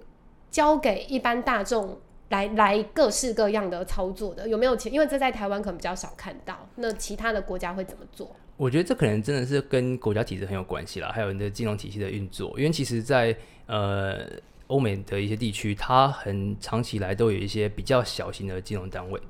[0.51, 1.99] 交给一般大众
[2.31, 4.93] 来来各式各样的操作的，有没有钱？
[4.93, 8.35] 因为这在台湾可能比较少看到，那其他的国家会怎么做？
[8.57, 12.53] 我觉得这可能真的是跟国家体制很有关系啦，还有你的金融体系的运作。
[12.59, 13.35] 因为其实在，
[13.67, 14.21] 呃
[14.67, 19.21] 欧美的一些地区，它很长期以来都有一些比较小型的金融单位，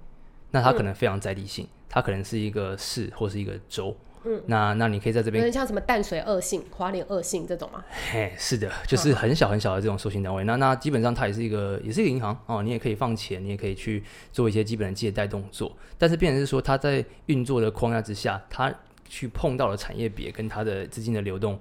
[0.51, 3.97] 那它可能非常在地性，它可能是一个市或是一个州。
[4.25, 7.83] 嗯，那那你可以在这边像什么淡水恶性、花莲恶性这种吗？
[8.11, 10.45] 嘿，是的，就是很小很小的这种授信单位。
[10.45, 15.75] 那那基本上它也是一个，也是一个银行哦，你也可以放钱，你也可以去做一些基本的借贷动作。
[15.97, 18.73] 但是变成是说，它在运作的框架之下，它
[19.09, 21.59] 去碰到了产业别跟它的资金的流动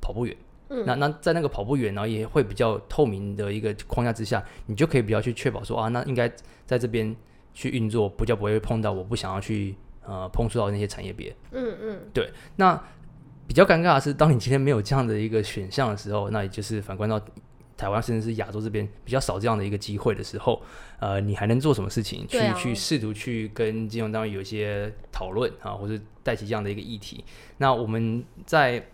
[0.00, 0.36] 跑不远。
[0.70, 6.30] 嗯，那那在那个跑不远，然后也会比较透明的一个框架之下，你就可以比较去确保说啊，那应该
[6.64, 7.14] 在这边
[7.52, 11.34] 去运作，比较不会碰到我不想要去呃碰触到那些产业别。
[11.52, 12.80] 嗯嗯，对，那
[13.46, 17.20] 比较尴尬的是，当你今天没有这样的一个选项的时候，那也就是反观到
[17.76, 20.62] 台湾甚至是亚洲这边比较少这样的一个机会的时候，
[20.98, 27.24] 呃，你还能做什么事情去、啊去试图去跟金融单位有一些讨论啊，或者带起这样的一个议题？
[27.58, 28.86] 那我们在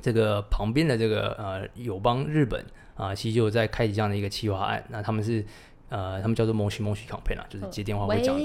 [0.00, 2.64] 这个旁边的这个呃友邦日本
[2.96, 5.44] 啊，其实就在开启这样的一个企划案，那他们是。
[5.92, 8.42] 呃，他们叫做 Moshi Moshi Campaign 啊，就是接电话会讲的。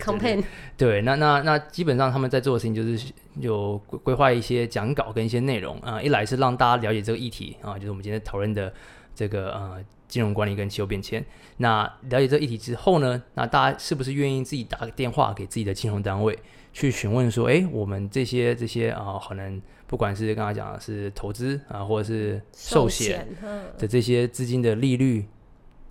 [0.00, 0.44] ，campaign，
[0.76, 8.72] 对，那那那基本上他们在做的事情就是有规规划一些讲稿跟一些内容啊、一来是让大家了解这个议题啊、就是我们今天讨论的
[9.12, 11.24] 这个呃金融管理跟气候变迁。
[11.56, 16.38] 那了解这个议题之后呢，那大家是不是愿意自己打个电话给自己的金融单位
[16.72, 25.26] 去询问说，哎，我们这些这些啊、可能不管是刚才讲的是投资啊、或者是寿险，嗯的这些资金的利率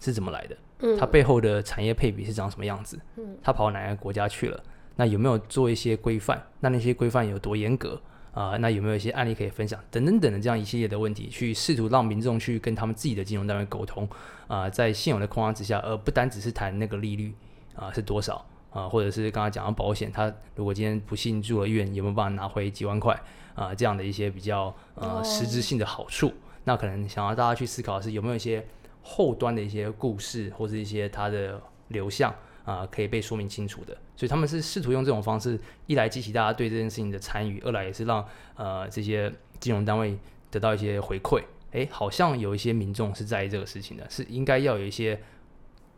[0.02, 0.58] 是怎么来的？
[0.80, 3.00] 嗯它背后的产业配比是长什么样子？
[3.16, 4.62] 嗯，它跑到哪个国家去了？
[4.98, 6.44] 那有没有做一些规范？
[6.60, 8.02] 那那些规范有多严格
[8.34, 9.78] 啊、那有没有一些案例可以分享？
[9.92, 14.08] 等等等的这样一系列的问题，去试图让民众去跟他们自己的金融单位沟通
[14.48, 17.34] 啊、在现有的框架之下，而不单只是谈那个利率
[17.76, 23.20] 啊、是多少啊、或者是刚刚讲到保险，他如果今天不幸住了院，有没有办法拿回几万块
[23.54, 26.32] 啊、这样的一些比较呃哦实质性的好处。
[26.64, 28.66] 那可能想要大家去思考的是有没有一些
[29.02, 32.34] 后端的一些故事或是一些它的流向
[32.64, 33.98] 啊、可以被说明清楚的。
[34.16, 38.24] 所以他们是试图用这种方式，一来激起大家对这件事情的参与，二来也是让
[38.56, 40.18] 呃这些金融单位
[40.52, 41.42] 得到一些回馈。
[41.72, 45.20] 诶，好像有一些民众是在意这个事情的，是应该要有一些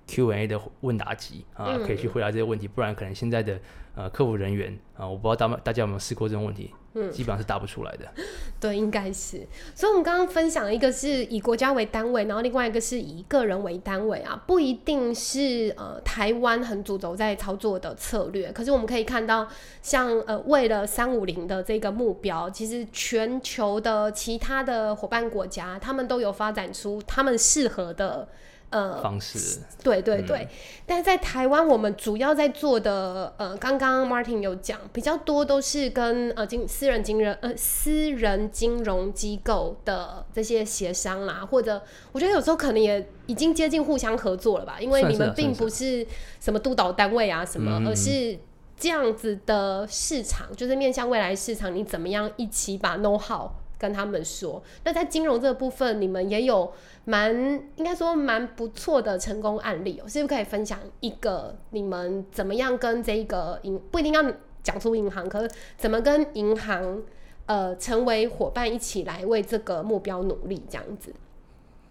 [0.08, 3.60] Q&A 的问答集啊、嗯可以去回答这些问题，不然可能现在的
[3.96, 8.06] 呃客服人员啊、我不知道大家大家有没有试过这种问题，嗯基本上是答不出来的。
[8.60, 9.46] 对，应该是。
[9.76, 18.52] 所以，我们刚刚分享一个是以国家为单位，然后另外一个是以个人为单位啊，不一定是呃台湾很主轴在操作的策略。
[18.52, 19.48] 可是我们可以看到
[19.82, 28.28] 像，呃为了三五零的这个目标，其实全球的其他的伙伴国家，他们都有发展出他们适合的。
[28.74, 30.48] 呃，方式，对对对，
[30.84, 41.80] 但是在台湾，我们主要在做的，呃，刚刚 Martin 有讲，比较多都是跟呃金私人金融呃私人金融机构的这些协商啦，或者
[42.14, 46.04] 我觉得有时候可能也已经接近互相合作了吧，因为你们并不是
[46.40, 47.88] 什么督导单位啊什么，嗯。
[47.88, 48.40] 而是
[48.76, 53.52] 这样子的市场，就是面向未来市场，你怎么样一起把 know how
[53.84, 54.64] 跟他们说。
[54.86, 56.72] 那在金融这个部分，你们也有
[57.04, 57.36] 蛮
[57.76, 64.24] 应该说蛮不错的成功案例哦、是不是可以分享一个你们怎么样跟这个银不一定要
[64.64, 67.02] 讲出银行，可是怎么跟银行
[67.48, 71.14] 呃成为伙伴一起来为这个目标努力这样子？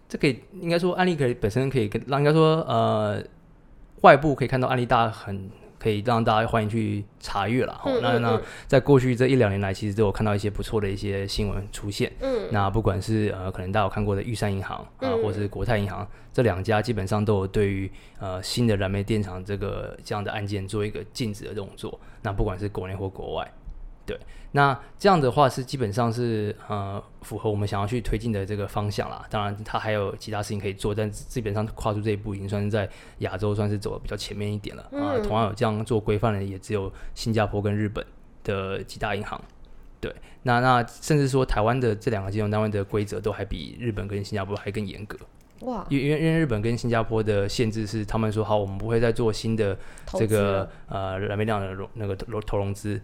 [0.09, 3.23] 这可以应该说案例可以本身可以跟让应该说呃
[4.01, 5.49] 外部可以看到案例，大很
[5.83, 7.81] 可以让大家欢迎去查阅了。
[7.85, 12.09] 嗯哦，那那在过去这一两年来，其实都有看到一些不错的一些新闻出现。
[12.21, 21.99] 嗯，那不管是呃可能大家有看过的玉山银行啊、嗯或是国泰银行这两家，基本上都有对于呃新的燃煤电厂这个这样的案件做一个禁止的动作。
[22.21, 23.51] 那不管是国内或国外，
[24.05, 24.19] 对，
[24.51, 29.25] 那这样的话是基本上是呃符合我们想要去推进的这个方向啦。
[29.29, 32.89] 当然，它还有其他事情可以做，但基本上跨出这一步已经算是在
[33.19, 38.05] 亚洲算是走的比较前面一点了啊、嗯同样有这样做规范的也只有新加坡跟日本
[38.43, 39.41] 的几大银行。
[40.01, 45.17] 对，那那甚至说台湾的这两个金融单位的规则都还比日本跟新加坡还更严格，
[45.61, 52.99] 哇，因为因为因为日本跟新加坡的限制是他们说好，我们不会再做新的这个呃燃煤量的融那个投投融资，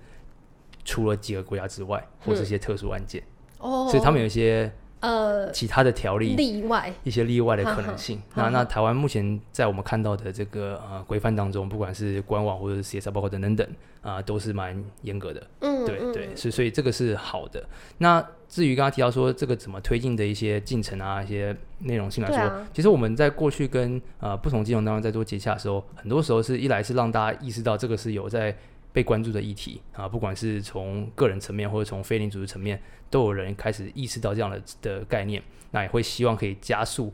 [0.90, 3.22] 除了几个国家之外，或是一些特殊案件，
[3.60, 4.72] 哦，所以他们有一些
[5.02, 6.36] 呃其他的条例。
[6.36, 8.20] 例外，一些例外的可能性。
[8.34, 13.68] 那那台湾目前在我们看到的这个呃规范当中，不管是官网或者是 CSR 报告等等等
[14.02, 15.46] 啊、都是蛮严格的。
[15.60, 17.64] 嗯，嗯对对，所以所以这个是好的。
[18.00, 28.56] 那至于刚刚提到说这个怎么推进的一些进程啊，一些内容性来说，啊其实我们在过去跟呃不同金融单位在做接洽的时候，很多时候是一来是让大家意识到这个是有在
[29.00, 32.78] 被关注的议题啊，不管是从个人层面或者从非营组织层面，
[33.10, 37.14] 都有人开始意识到这样的的概念，那也会希望可以加速。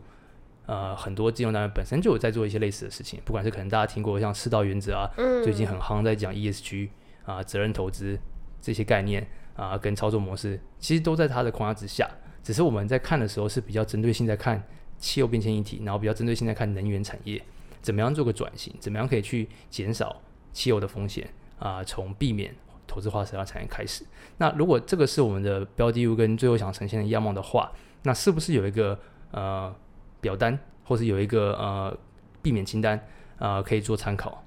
[0.66, 6.90] 呃，很多金融单位本身就有在做一些类似的事情，不管是可能大家听过像世道原则啊，嗯最近很夯在讲 ESG
[7.24, 8.18] 啊、责任投资
[8.60, 12.10] 这些概念啊、跟操作模式，其实都在它的框架之下。
[12.42, 14.64] 只是我们在看的时候是比较针对性在看
[14.98, 17.40] 气候变迁议题，然后比较针对性在看能源产业
[17.84, 20.20] 怎么样做个转型，怎么样可以去减少
[20.52, 22.54] 汽油的风险啊、从避免
[22.88, 24.06] 投资化石料产业开始。
[24.38, 27.72] 那如果这个是我们的标的物跟最后想呈现的样貌的话，
[28.04, 29.00] 那是不是有一个
[29.32, 29.74] 呃
[30.22, 31.98] 表单，或是有一个呃
[32.42, 33.00] 避免清单
[33.38, 34.42] 啊、可以做参考？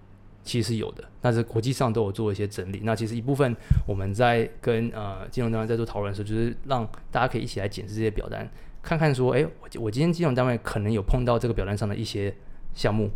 [0.45, 2.81] 其实是有的，但是国际上都有做一些整理。
[2.83, 3.55] 那其实一部分
[3.87, 8.49] 我们在跟呃金融单位在做讨论的时候，就是让大家可以一起来检视这些表单，
[8.81, 12.35] 看看说，哎、我我今天金融单位可能有碰到这个表单上的一些
[12.73, 13.11] 项目，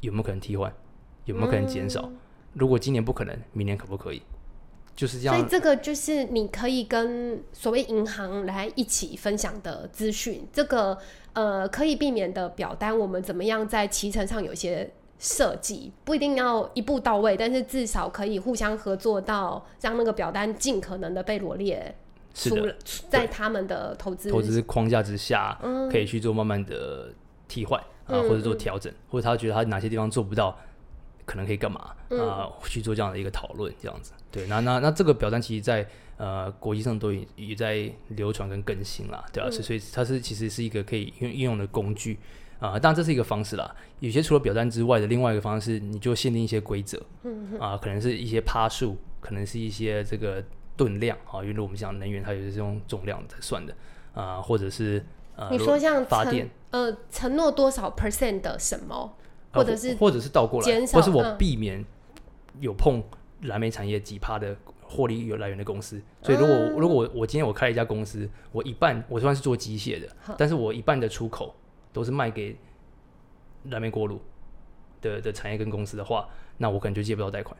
[0.00, 0.70] 有没有可能替换，
[1.24, 2.10] 有没有可能减少？
[2.54, 4.22] 如果今年不可能，明年可不可以？
[4.96, 5.36] 就是这样。
[5.36, 10.96] 所以这个就是你可以跟所谓银行来一起分享的资讯，这个
[11.32, 14.88] 呃可以避免的表单，我们怎么样在骑程上有一些
[15.18, 21.94] 设计，不一定要一步到位，但是至少可以互相合作到让那个表单尽可能的被罗列。
[22.36, 22.74] 是的，出了
[23.08, 25.88] 在他们的投资投资框架之下，嗯。
[25.88, 27.12] 可以去做慢慢的
[27.46, 30.56] 替换啊，嗯或者做调整，或者他觉得他哪些地方做不到，
[31.24, 34.12] 可能可以干嘛嗯啊，去做这样的一个讨论，这样子。
[34.30, 35.86] 对，那那那这个表单其实在
[36.16, 42.18] 呃国际上都也也在流传跟更新啦，对啊，嗯所以所以它是其实是一个可以用应用的工具
[42.58, 43.74] 啊，当然这是一个方式啦。
[44.00, 50.42] 有些除了表单之外的另外一个方式，你就限定一些规则，嗯啊，可能是一些趴数，可能是一些这个
[50.76, 53.74] 吨量啊，因为我们讲能源它也是用重量在算的
[54.14, 55.04] 啊，或者是
[55.36, 59.23] 呃，你说像发电，呃承诺多少 percent 的什么，呃
[59.54, 61.84] 或者是或者是倒过来，或是我嗯避免
[62.60, 63.02] 有碰
[63.42, 66.00] 蓝莓产业几趴的获利有来源的公司。
[66.22, 71.54] 所以如果、如果我我今天我开了一家公司，我一半我算是做机械的，但是我一半的出口
[71.92, 72.56] 都是卖给
[73.64, 74.20] 蓝莓锅炉
[75.00, 76.28] 的的产业跟公司的话，
[76.58, 77.56] 那我可能就借不到贷款。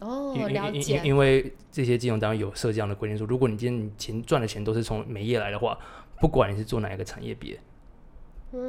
[0.00, 1.04] 哦，因了解因因。
[1.04, 5.78] 因为这些金融单位有设这样的规定说，如果你今天你钱赚的钱都是从煤业来的话，
[6.20, 7.58] 不管你是做哪一个产业别，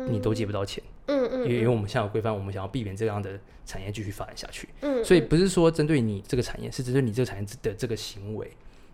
[0.09, 0.83] 你都借不到钱。
[1.07, 4.67] 嗯嗯因为因为我们现在有规范，我们想要避免这样的产业继续发展下去。
[4.81, 8.51] 嗯，所以不是说针对你这个产业，是针对你这个产业的这个行为。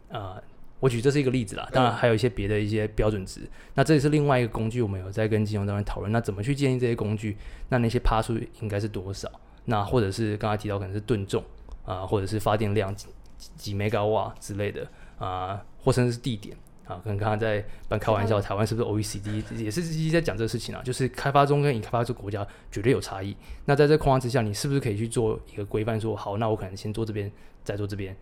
[0.09, 0.41] 呃，
[0.79, 3.41] 我举这是一个例子啦，当然还有一些别的一些标准值。
[3.75, 7.37] 那这也是另外一个工具，我们有在跟金融单位讨论，那怎么去建立这些工具？
[7.69, 9.31] 那那些趴数应该是多少？
[9.65, 11.43] 那或者是刚才提到可能是吨重
[11.85, 13.07] 啊、或者是发电量几
[13.55, 14.87] 几 mega 瓦之类的
[15.17, 16.57] 啊、或甚至是地点。
[16.91, 20.81] 啊，可能刚刚在半开玩笑，台湾是不是 OECD 也是一直在讲这个事情啊？
[20.83, 23.35] 就是开发中跟已开发中国家绝对有差异。
[23.65, 25.99] 那在这框架之下，你是不是可以去做一个规范？
[25.99, 27.31] 说好，那我可能先做这边，
[27.63, 28.15] 再做这边，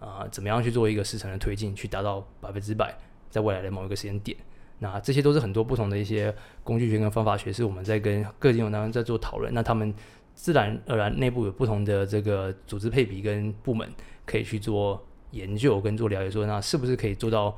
[0.00, 2.96] 啊、怎么样去做一个时程的推进，去达到百分之百，
[3.30, 4.36] 在未来的某一个时间点。
[4.78, 6.34] 那这些都是很多不同的一些
[6.64, 9.52] 工具学跟方法学，是我们在跟各金融单位在做讨论。
[9.52, 9.94] 那他们
[10.34, 13.86] 自然而然内部有不同的这个组织配比跟部门，
[14.24, 17.56] 可以去做研究跟做了解，说那是不是可以做到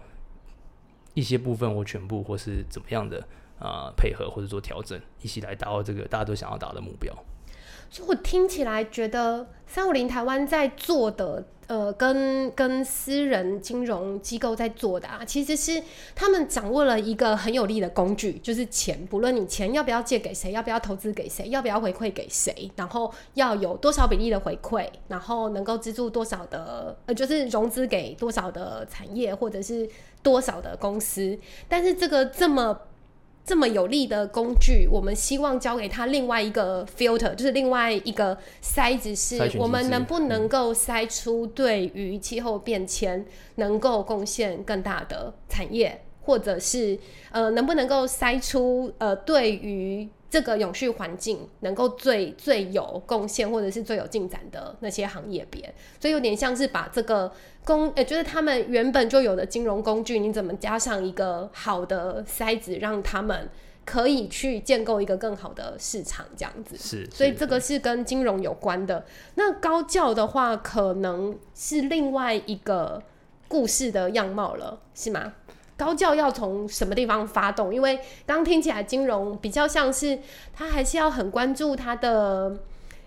[1.14, 3.22] 一些部分或全部，或是怎么样的
[3.58, 7.14] 啊、配合或者做调整，一起来达到这个大家都想要达的目标。
[7.90, 15.82] 所以我听起来觉得三五零台湾在做的，呃，跟跟私人金融机构在做的啊，其实是
[16.14, 19.06] 他们掌握了一个很有力的工具，就是钱。
[19.06, 29.86] 不论你钱要不要借给谁，要不要投资给谁，要不要回馈给谁，然后要有多少比例的回馈，然后能够资助多少的，呃，就是融资给多少的产业或者是
[30.22, 31.38] 多少的公司。
[31.68, 32.78] 但是这个这么
[33.44, 46.96] 这么有力的工具，我们希望交给他另外一个 filter，就是另外一个筛子，是我们能不能够筛出对于气候变迁能够贡献更大的产业，或者是
[47.32, 57.30] 呃能不能够筛出呃对于这个永续环境能够最最有贡献或者是最有进展的那些行业别，所以有点像是把这个
[57.66, 63.50] 工，呃，就是他们原本就有的金融工具，你怎么加上一个好的筛子，让他们
[63.84, 66.78] 可以去建构一个更好的市场，这样子。
[66.78, 69.04] 是，所以这个是跟金融有关的。
[69.34, 73.02] 那高教的话，可能是另外一个
[73.48, 75.34] 故事的样貌了，是吗？
[75.76, 77.74] 高教要从什么地方发动？
[77.74, 77.96] 因为
[78.26, 80.18] 刚刚听起来金融比较像是
[80.52, 82.50] 他还是要很关注他的，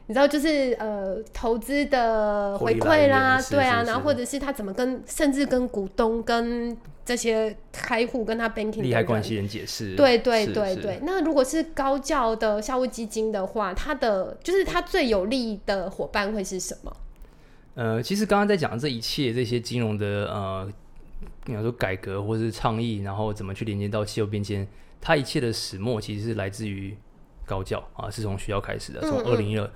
[0.07, 9.95] 你知道，就是呃投资的回馈啦，是对啊，然后或者是他怎么跟甚至跟股东、跟这些开户、跟他 banking 利害关系人解释。
[9.95, 16.91] 对对对对，那如果是高教的校务基金的话，它的就是它最有利的伙伴会是什么？
[17.75, 20.67] 呃，其实刚刚在讲的这一切，这些金融的呃，
[21.45, 24.67] 你要说改革或是倡议，然后怎么去连接到气候变迁，
[24.99, 26.95] 它一切的始末其实是来自于
[27.45, 29.71] 高教啊，是从学校开始的，从二零一二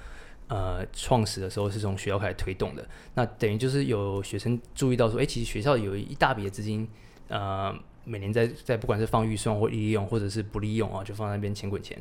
[0.48, 2.88] 呃创始的时候是从学校开始推动的。
[3.14, 6.88] 那等于就是有学生注意到说，哎、其实学校有一大笔的资金，
[7.28, 11.98] 呃，每年在在不管是放预算或利用，或者是不利用啊，就放在那边钱滚钱。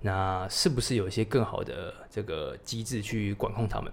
[0.00, 3.90] 那是不是有一些更好的这个机制去管控他们？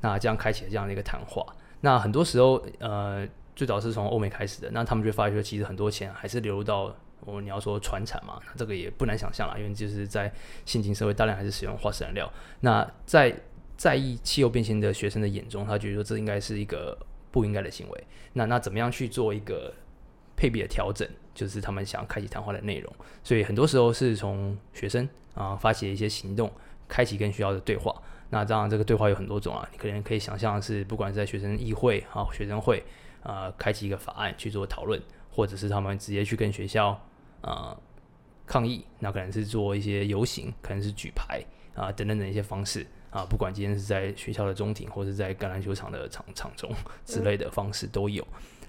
[0.00, 1.44] 那这样开启了这样的一个谈话。
[1.82, 6.94] 那很多时候，呃，最早是从欧美开始的，那他们就发觉，其实很多钱还是流入到
[7.24, 10.32] 我、你要说传产嘛，那这个也不难想象啦，因为就是在
[10.64, 12.32] 现今社会，大量还是使用化石燃料。
[12.60, 13.34] 那在
[13.76, 16.96] 在意气候变迁的学生的眼中，他觉得说这应该是一个
[17.30, 18.04] 不应该的行为。
[18.32, 19.72] 那那怎么样去做一个
[20.36, 22.92] 配比的调整，就是他们想要开启谈话的内容。
[23.22, 26.50] 所以很多时候是从学生啊、发起一些行动，
[26.88, 27.94] 开启跟学校的对话。
[28.30, 32.82] 那当然，这个对话有很多种啊，你可能可以想象是，不管是在学生议会啊、学生会
[33.22, 35.00] 啊、开启一个法案去做讨论，
[35.30, 37.00] 或者是他们直接去跟学校
[37.40, 37.76] 啊、
[38.46, 41.42] 抗议，那可能是做一些游行，可能是举牌
[41.74, 46.70] 啊、等等的一些方式啊，不管今天是在学校的中庭，或者在橄榄球场的场场中
[47.04, 48.26] 之类的方式都有。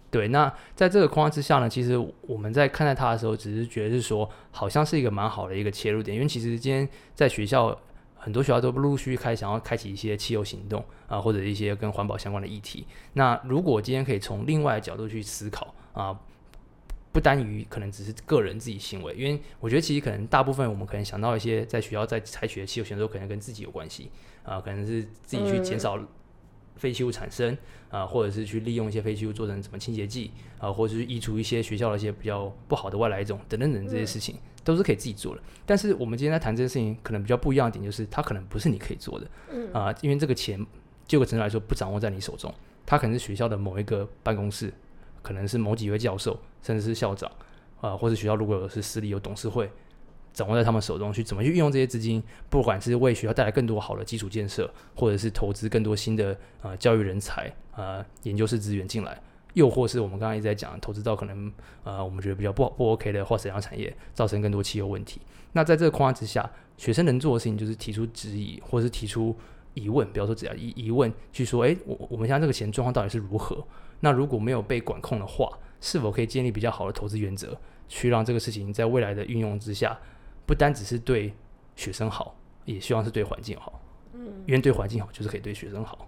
[0.10, 7.78] 对，那在这个框架之下呢，其实我们在看待它的时候，只是觉得是说，好像是一个蛮好的一个切入点，因为其实今天在学校，
[8.22, 12.86] 很多学校都陆陆续续开想要开启一些气候行动啊、或者一些跟环保相关的议题。
[13.14, 16.18] 那如果今天可以从另外的角度去思考啊、
[17.12, 24.12] 不单于可能只是个人自己行为，因为我觉得其实可能大部分我们可能想到一些在学校在采取的气候行动，可能跟自己有关系
[24.44, 26.00] 啊、可能是自己去减少
[26.76, 27.58] 废弃物产生
[27.90, 35.42] 啊、或者是去利用一些废弃物做成什么清洁剂啊、或者是移除一些学校的一些比较不好的外来种等等等这些事情，都是可以自己做的。
[35.66, 39.28] 但是我们今天在谈这件事情，可能比较不一样的点就是，它可能不是你可以做的，
[39.74, 40.66] 啊、因为这个钱
[41.06, 42.54] 就个程度来说不掌握在你手中，
[42.86, 44.74] 它可能是学校的某一个办公室，
[45.22, 47.30] 可能是某几位教授，甚至是校长，
[47.82, 49.70] 啊、或者学校如果有是私立有董事会，
[50.34, 59.22] 掌握在他们手中去怎么去运用这些资金，不管是为学校带来更多好的基础建设，或者是投资更多新的呃教育人才、呃研究室资源进来，
[59.54, 61.52] 又或是我们刚刚一直在讲投资到可能
[61.84, 65.22] 呃我们觉得比较不好不 OK 的化石燃料产业，造成更多气候问题。
[65.54, 69.36] 那在这个框架之下，学生能做的事情就是提出质疑，或是提出
[69.74, 73.66] 疑问，比方说只要疑疑问去说，诶，我我们现在这个钱状况到底是如何？
[74.00, 75.50] 那如果没有被管控的话，
[75.82, 77.56] 是否可以建立比较好的投资原则，
[77.88, 80.00] 去让这个事情在未来的运用之下，
[80.46, 81.34] 不单只是对
[81.76, 82.36] 学生好，
[82.66, 83.82] 也希望是对环境好。
[84.14, 86.08] 嗯，因为对环境好，就是可以对学生好。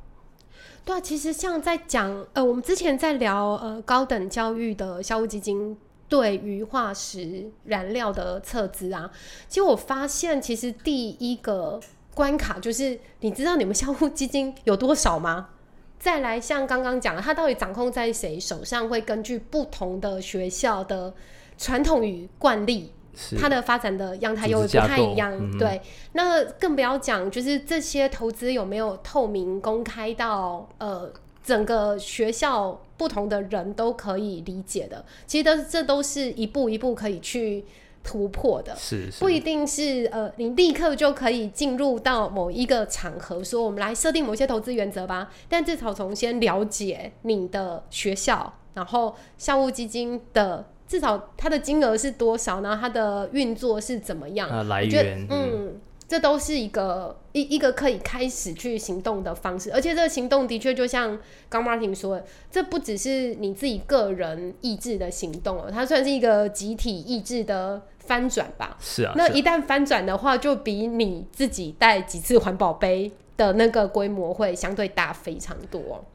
[0.86, 5.78] 对啊，其实像在讲，呃，我们之前在聊呃高等教育的校务基金
[6.10, 9.10] 对于化石燃料的测资啊，
[9.48, 11.80] 其实我发现其实第一个
[12.14, 15.50] 关卡就是，你知道你们校务基金有多少吗？
[15.98, 21.14] 再来，像刚刚讲的，它到底掌控在谁手上，会根据不同的学校的
[21.58, 22.92] 传统与惯例，是
[23.40, 25.82] 它的发展的样态组又不太一样，嗯对。
[26.14, 31.12] 那更不要讲，就是这些投资有没有透明公开到呃
[31.44, 35.04] 整个学校不同的人都可以理解的。
[35.28, 37.66] 其实都这都是一步一步可以去
[38.04, 38.76] 突破的。
[38.76, 45.32] 是是不一定是呃，你立刻就可以进入到某一个场合，说我们来设定某些投资原则吧。
[45.48, 55.74] 但至少从先了解你的学校，然后校务基金的至少它的金额是多少，然后它的运作是怎么样，啊来源，嗯，
[56.08, 61.18] 这都是一个一一个可以开始去行动的方式，而且这个行动的确就像
[61.50, 68.78] 刚 Martin 说的，这不只是你自己个人意志的行动哦，它算是一个集体意志的翻转吧。
[68.80, 76.06] 是啊那一旦翻转的话，就比你自己带几次环保杯的那个规模会相对大非常多。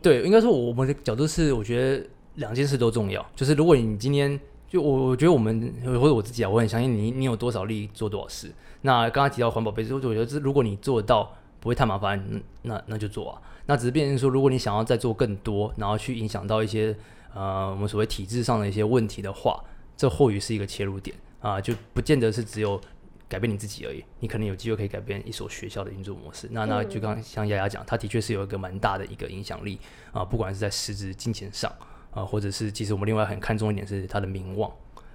[0.00, 2.04] 对，应该说我们的角度是，我觉得
[2.36, 3.24] 两件事都重要。
[3.34, 8.52] 就是如果你今天就我，我觉得我们或者我自己啊，我很相信你，你有多少力做多少事。
[8.82, 13.42] 那刚刚提到环保杯，我觉得这如果你做得到，不会太麻烦，嗯那那就做啊。
[13.66, 16.96] 那只是变成说，如果你想要再做更多，然后去影响到一些
[17.34, 19.62] 呃我们所谓体制上的一些问题的话，
[19.96, 22.80] 这或许是一个切入点啊，就不见得是只有。
[23.28, 26.46] 改变你自己而已，你可能有机会可以改变一所学校的运作模式。
[26.50, 29.78] 那那就刚刚像丫丫讲，它的确是有一个蛮大的一个影响力
[30.12, 31.72] 啊、不管是在实质金钱上
[32.12, 34.70] 啊、或者是其实我们另外很看重一点是它的名望。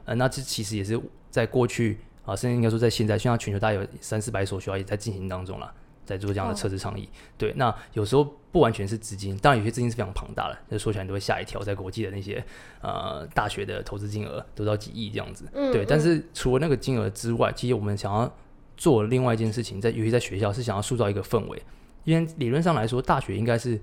[0.06, 5.74] 呃，那这其实也是在过去啊，甚至应该说在现在，现在全球大概有三四百所学校也在进行当中了，
[6.06, 7.08] 在做这样的哦测试倡议。
[7.38, 12.44] 对，那有时候不完全是资金，当然有些资金是非常庞大的，那说起来你都会吓一跳，在国际的那些
[12.82, 15.46] 呃大学的投资金额都到几亿这样子。
[15.54, 18.34] 嗯对，但嗯是除了那个金额之外，其实我们想要
[18.78, 21.62] 做另外一件事情，在尤其在学校是想要塑造一个氛围，
[22.06, 23.80] 因为理论上来说，大学应该是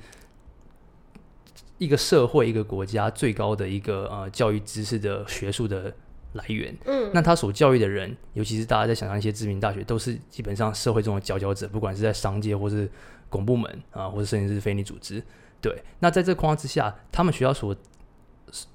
[1.85, 5.93] 一个社会、一个国家最高的一个呃教育知识的学术的
[6.32, 6.76] 来源。
[6.87, 12.91] 嗯，那他所教育的人，尤其是大家在想象一些知名大学，都是基本上社会中的佼佼者，不管是在商界或是
[13.28, 15.22] 公部门啊，或者甚至是非利组织。
[15.61, 17.74] 对，那在这个框架之下，他们学校所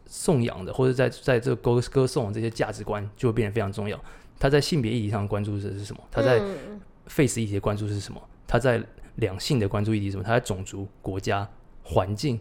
[0.06, 4.00] 颂扬的，或者在在这个歌歌颂的这些价值观，就会变得非常重要。
[4.40, 6.02] 他在性别议题上关注的是什么？
[6.10, 8.22] 他在嗯 face 议题的关注是什么？
[8.48, 8.84] 他在
[9.16, 10.24] 两性的关注议题是什么？
[10.24, 11.48] 他在种族、国家、
[11.84, 12.40] 环境，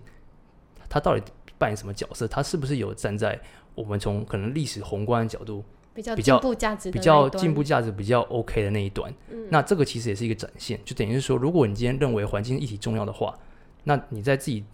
[0.89, 1.23] 他到底
[1.59, 2.27] 扮演什么角色？
[2.29, 3.39] 他是不是有站在
[3.75, 5.65] 我们从可能历史宏观的角度，
[5.95, 9.13] 比较比较进步价值比较进步价值比较 OK 的那一端？
[9.51, 13.37] 那这个其实也是一个展现，就等于是说，如果你今天认为环境议题重要的话，
[13.85, 14.65] 那你在自己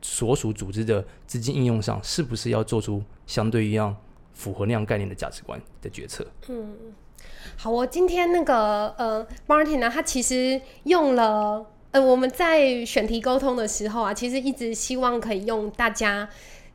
[0.00, 3.94] 所属组织的资金应用上，是不是要做出相对一样
[4.32, 6.26] 符合那样概念的价值观的决策？
[6.48, 6.74] 嗯
[7.56, 16.28] 好，我今天那个呃，Martin 呢，他其实用了呃，我们在选题沟通的时候啊，其实一直希望可以用大家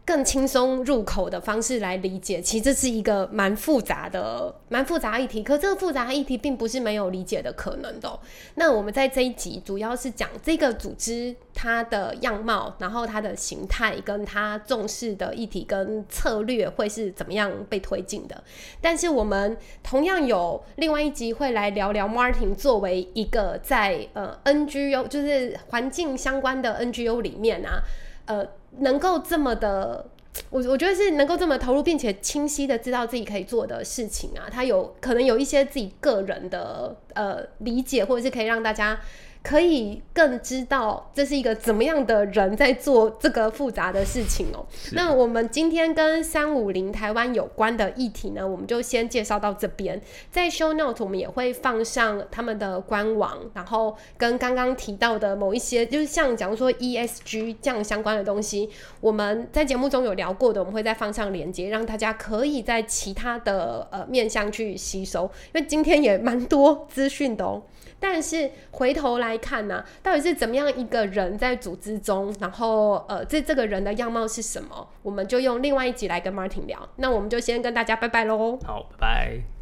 [0.05, 2.41] 更轻松入口的方式来理解。
[2.41, 8.19] 其实这是一个蛮复杂的、蛮复杂议题，可这个复杂议题并不是没有理解的可能的、
[8.55, 18.43] 那我们在这一集主要是讲这个组织它的样貌，然后它的形态，跟它重视的议题跟策略会是怎么样被推进的。
[18.81, 27.81] 但是我们同样有另外一集会来聊聊 Martin 作为一个在呃 NGO 就是环境相关的 NGO 里面啊，
[28.25, 28.45] 呃，
[28.79, 30.05] 能够这么的。
[30.49, 38.99] 我我觉得是能够这么投入，并且清晰的知道自己可以做的事情啊，他有可能有一些自己个人的呃理解，或者是可以让大家
[39.43, 50.01] 可以更知道这是一个怎么样的人在做这个复杂的事情哦、那我们今天跟三五零台湾有关的议题呢，我们就先介绍到这边。
[50.31, 58.69] 在 show note 我们也会放上他们的官网，然后跟刚刚提到的某一些，就是像假如说 ESG 这样相关的东西，
[59.01, 65.23] 我们在节目中有聊过的，我们会再放上连接，让大家可以在其他的呃面向去吸收。
[65.53, 67.61] 因为今天也蛮多资讯的哦、
[68.03, 76.89] 但是回头来看呢、到底是怎么样一个人在组织中，然后呃，这这个人的样貌是什么，我们就用另外一集来跟 Martin 聊。
[76.97, 78.59] 那我们就先跟大家拜拜喽。
[78.65, 79.52] 好，拜拜。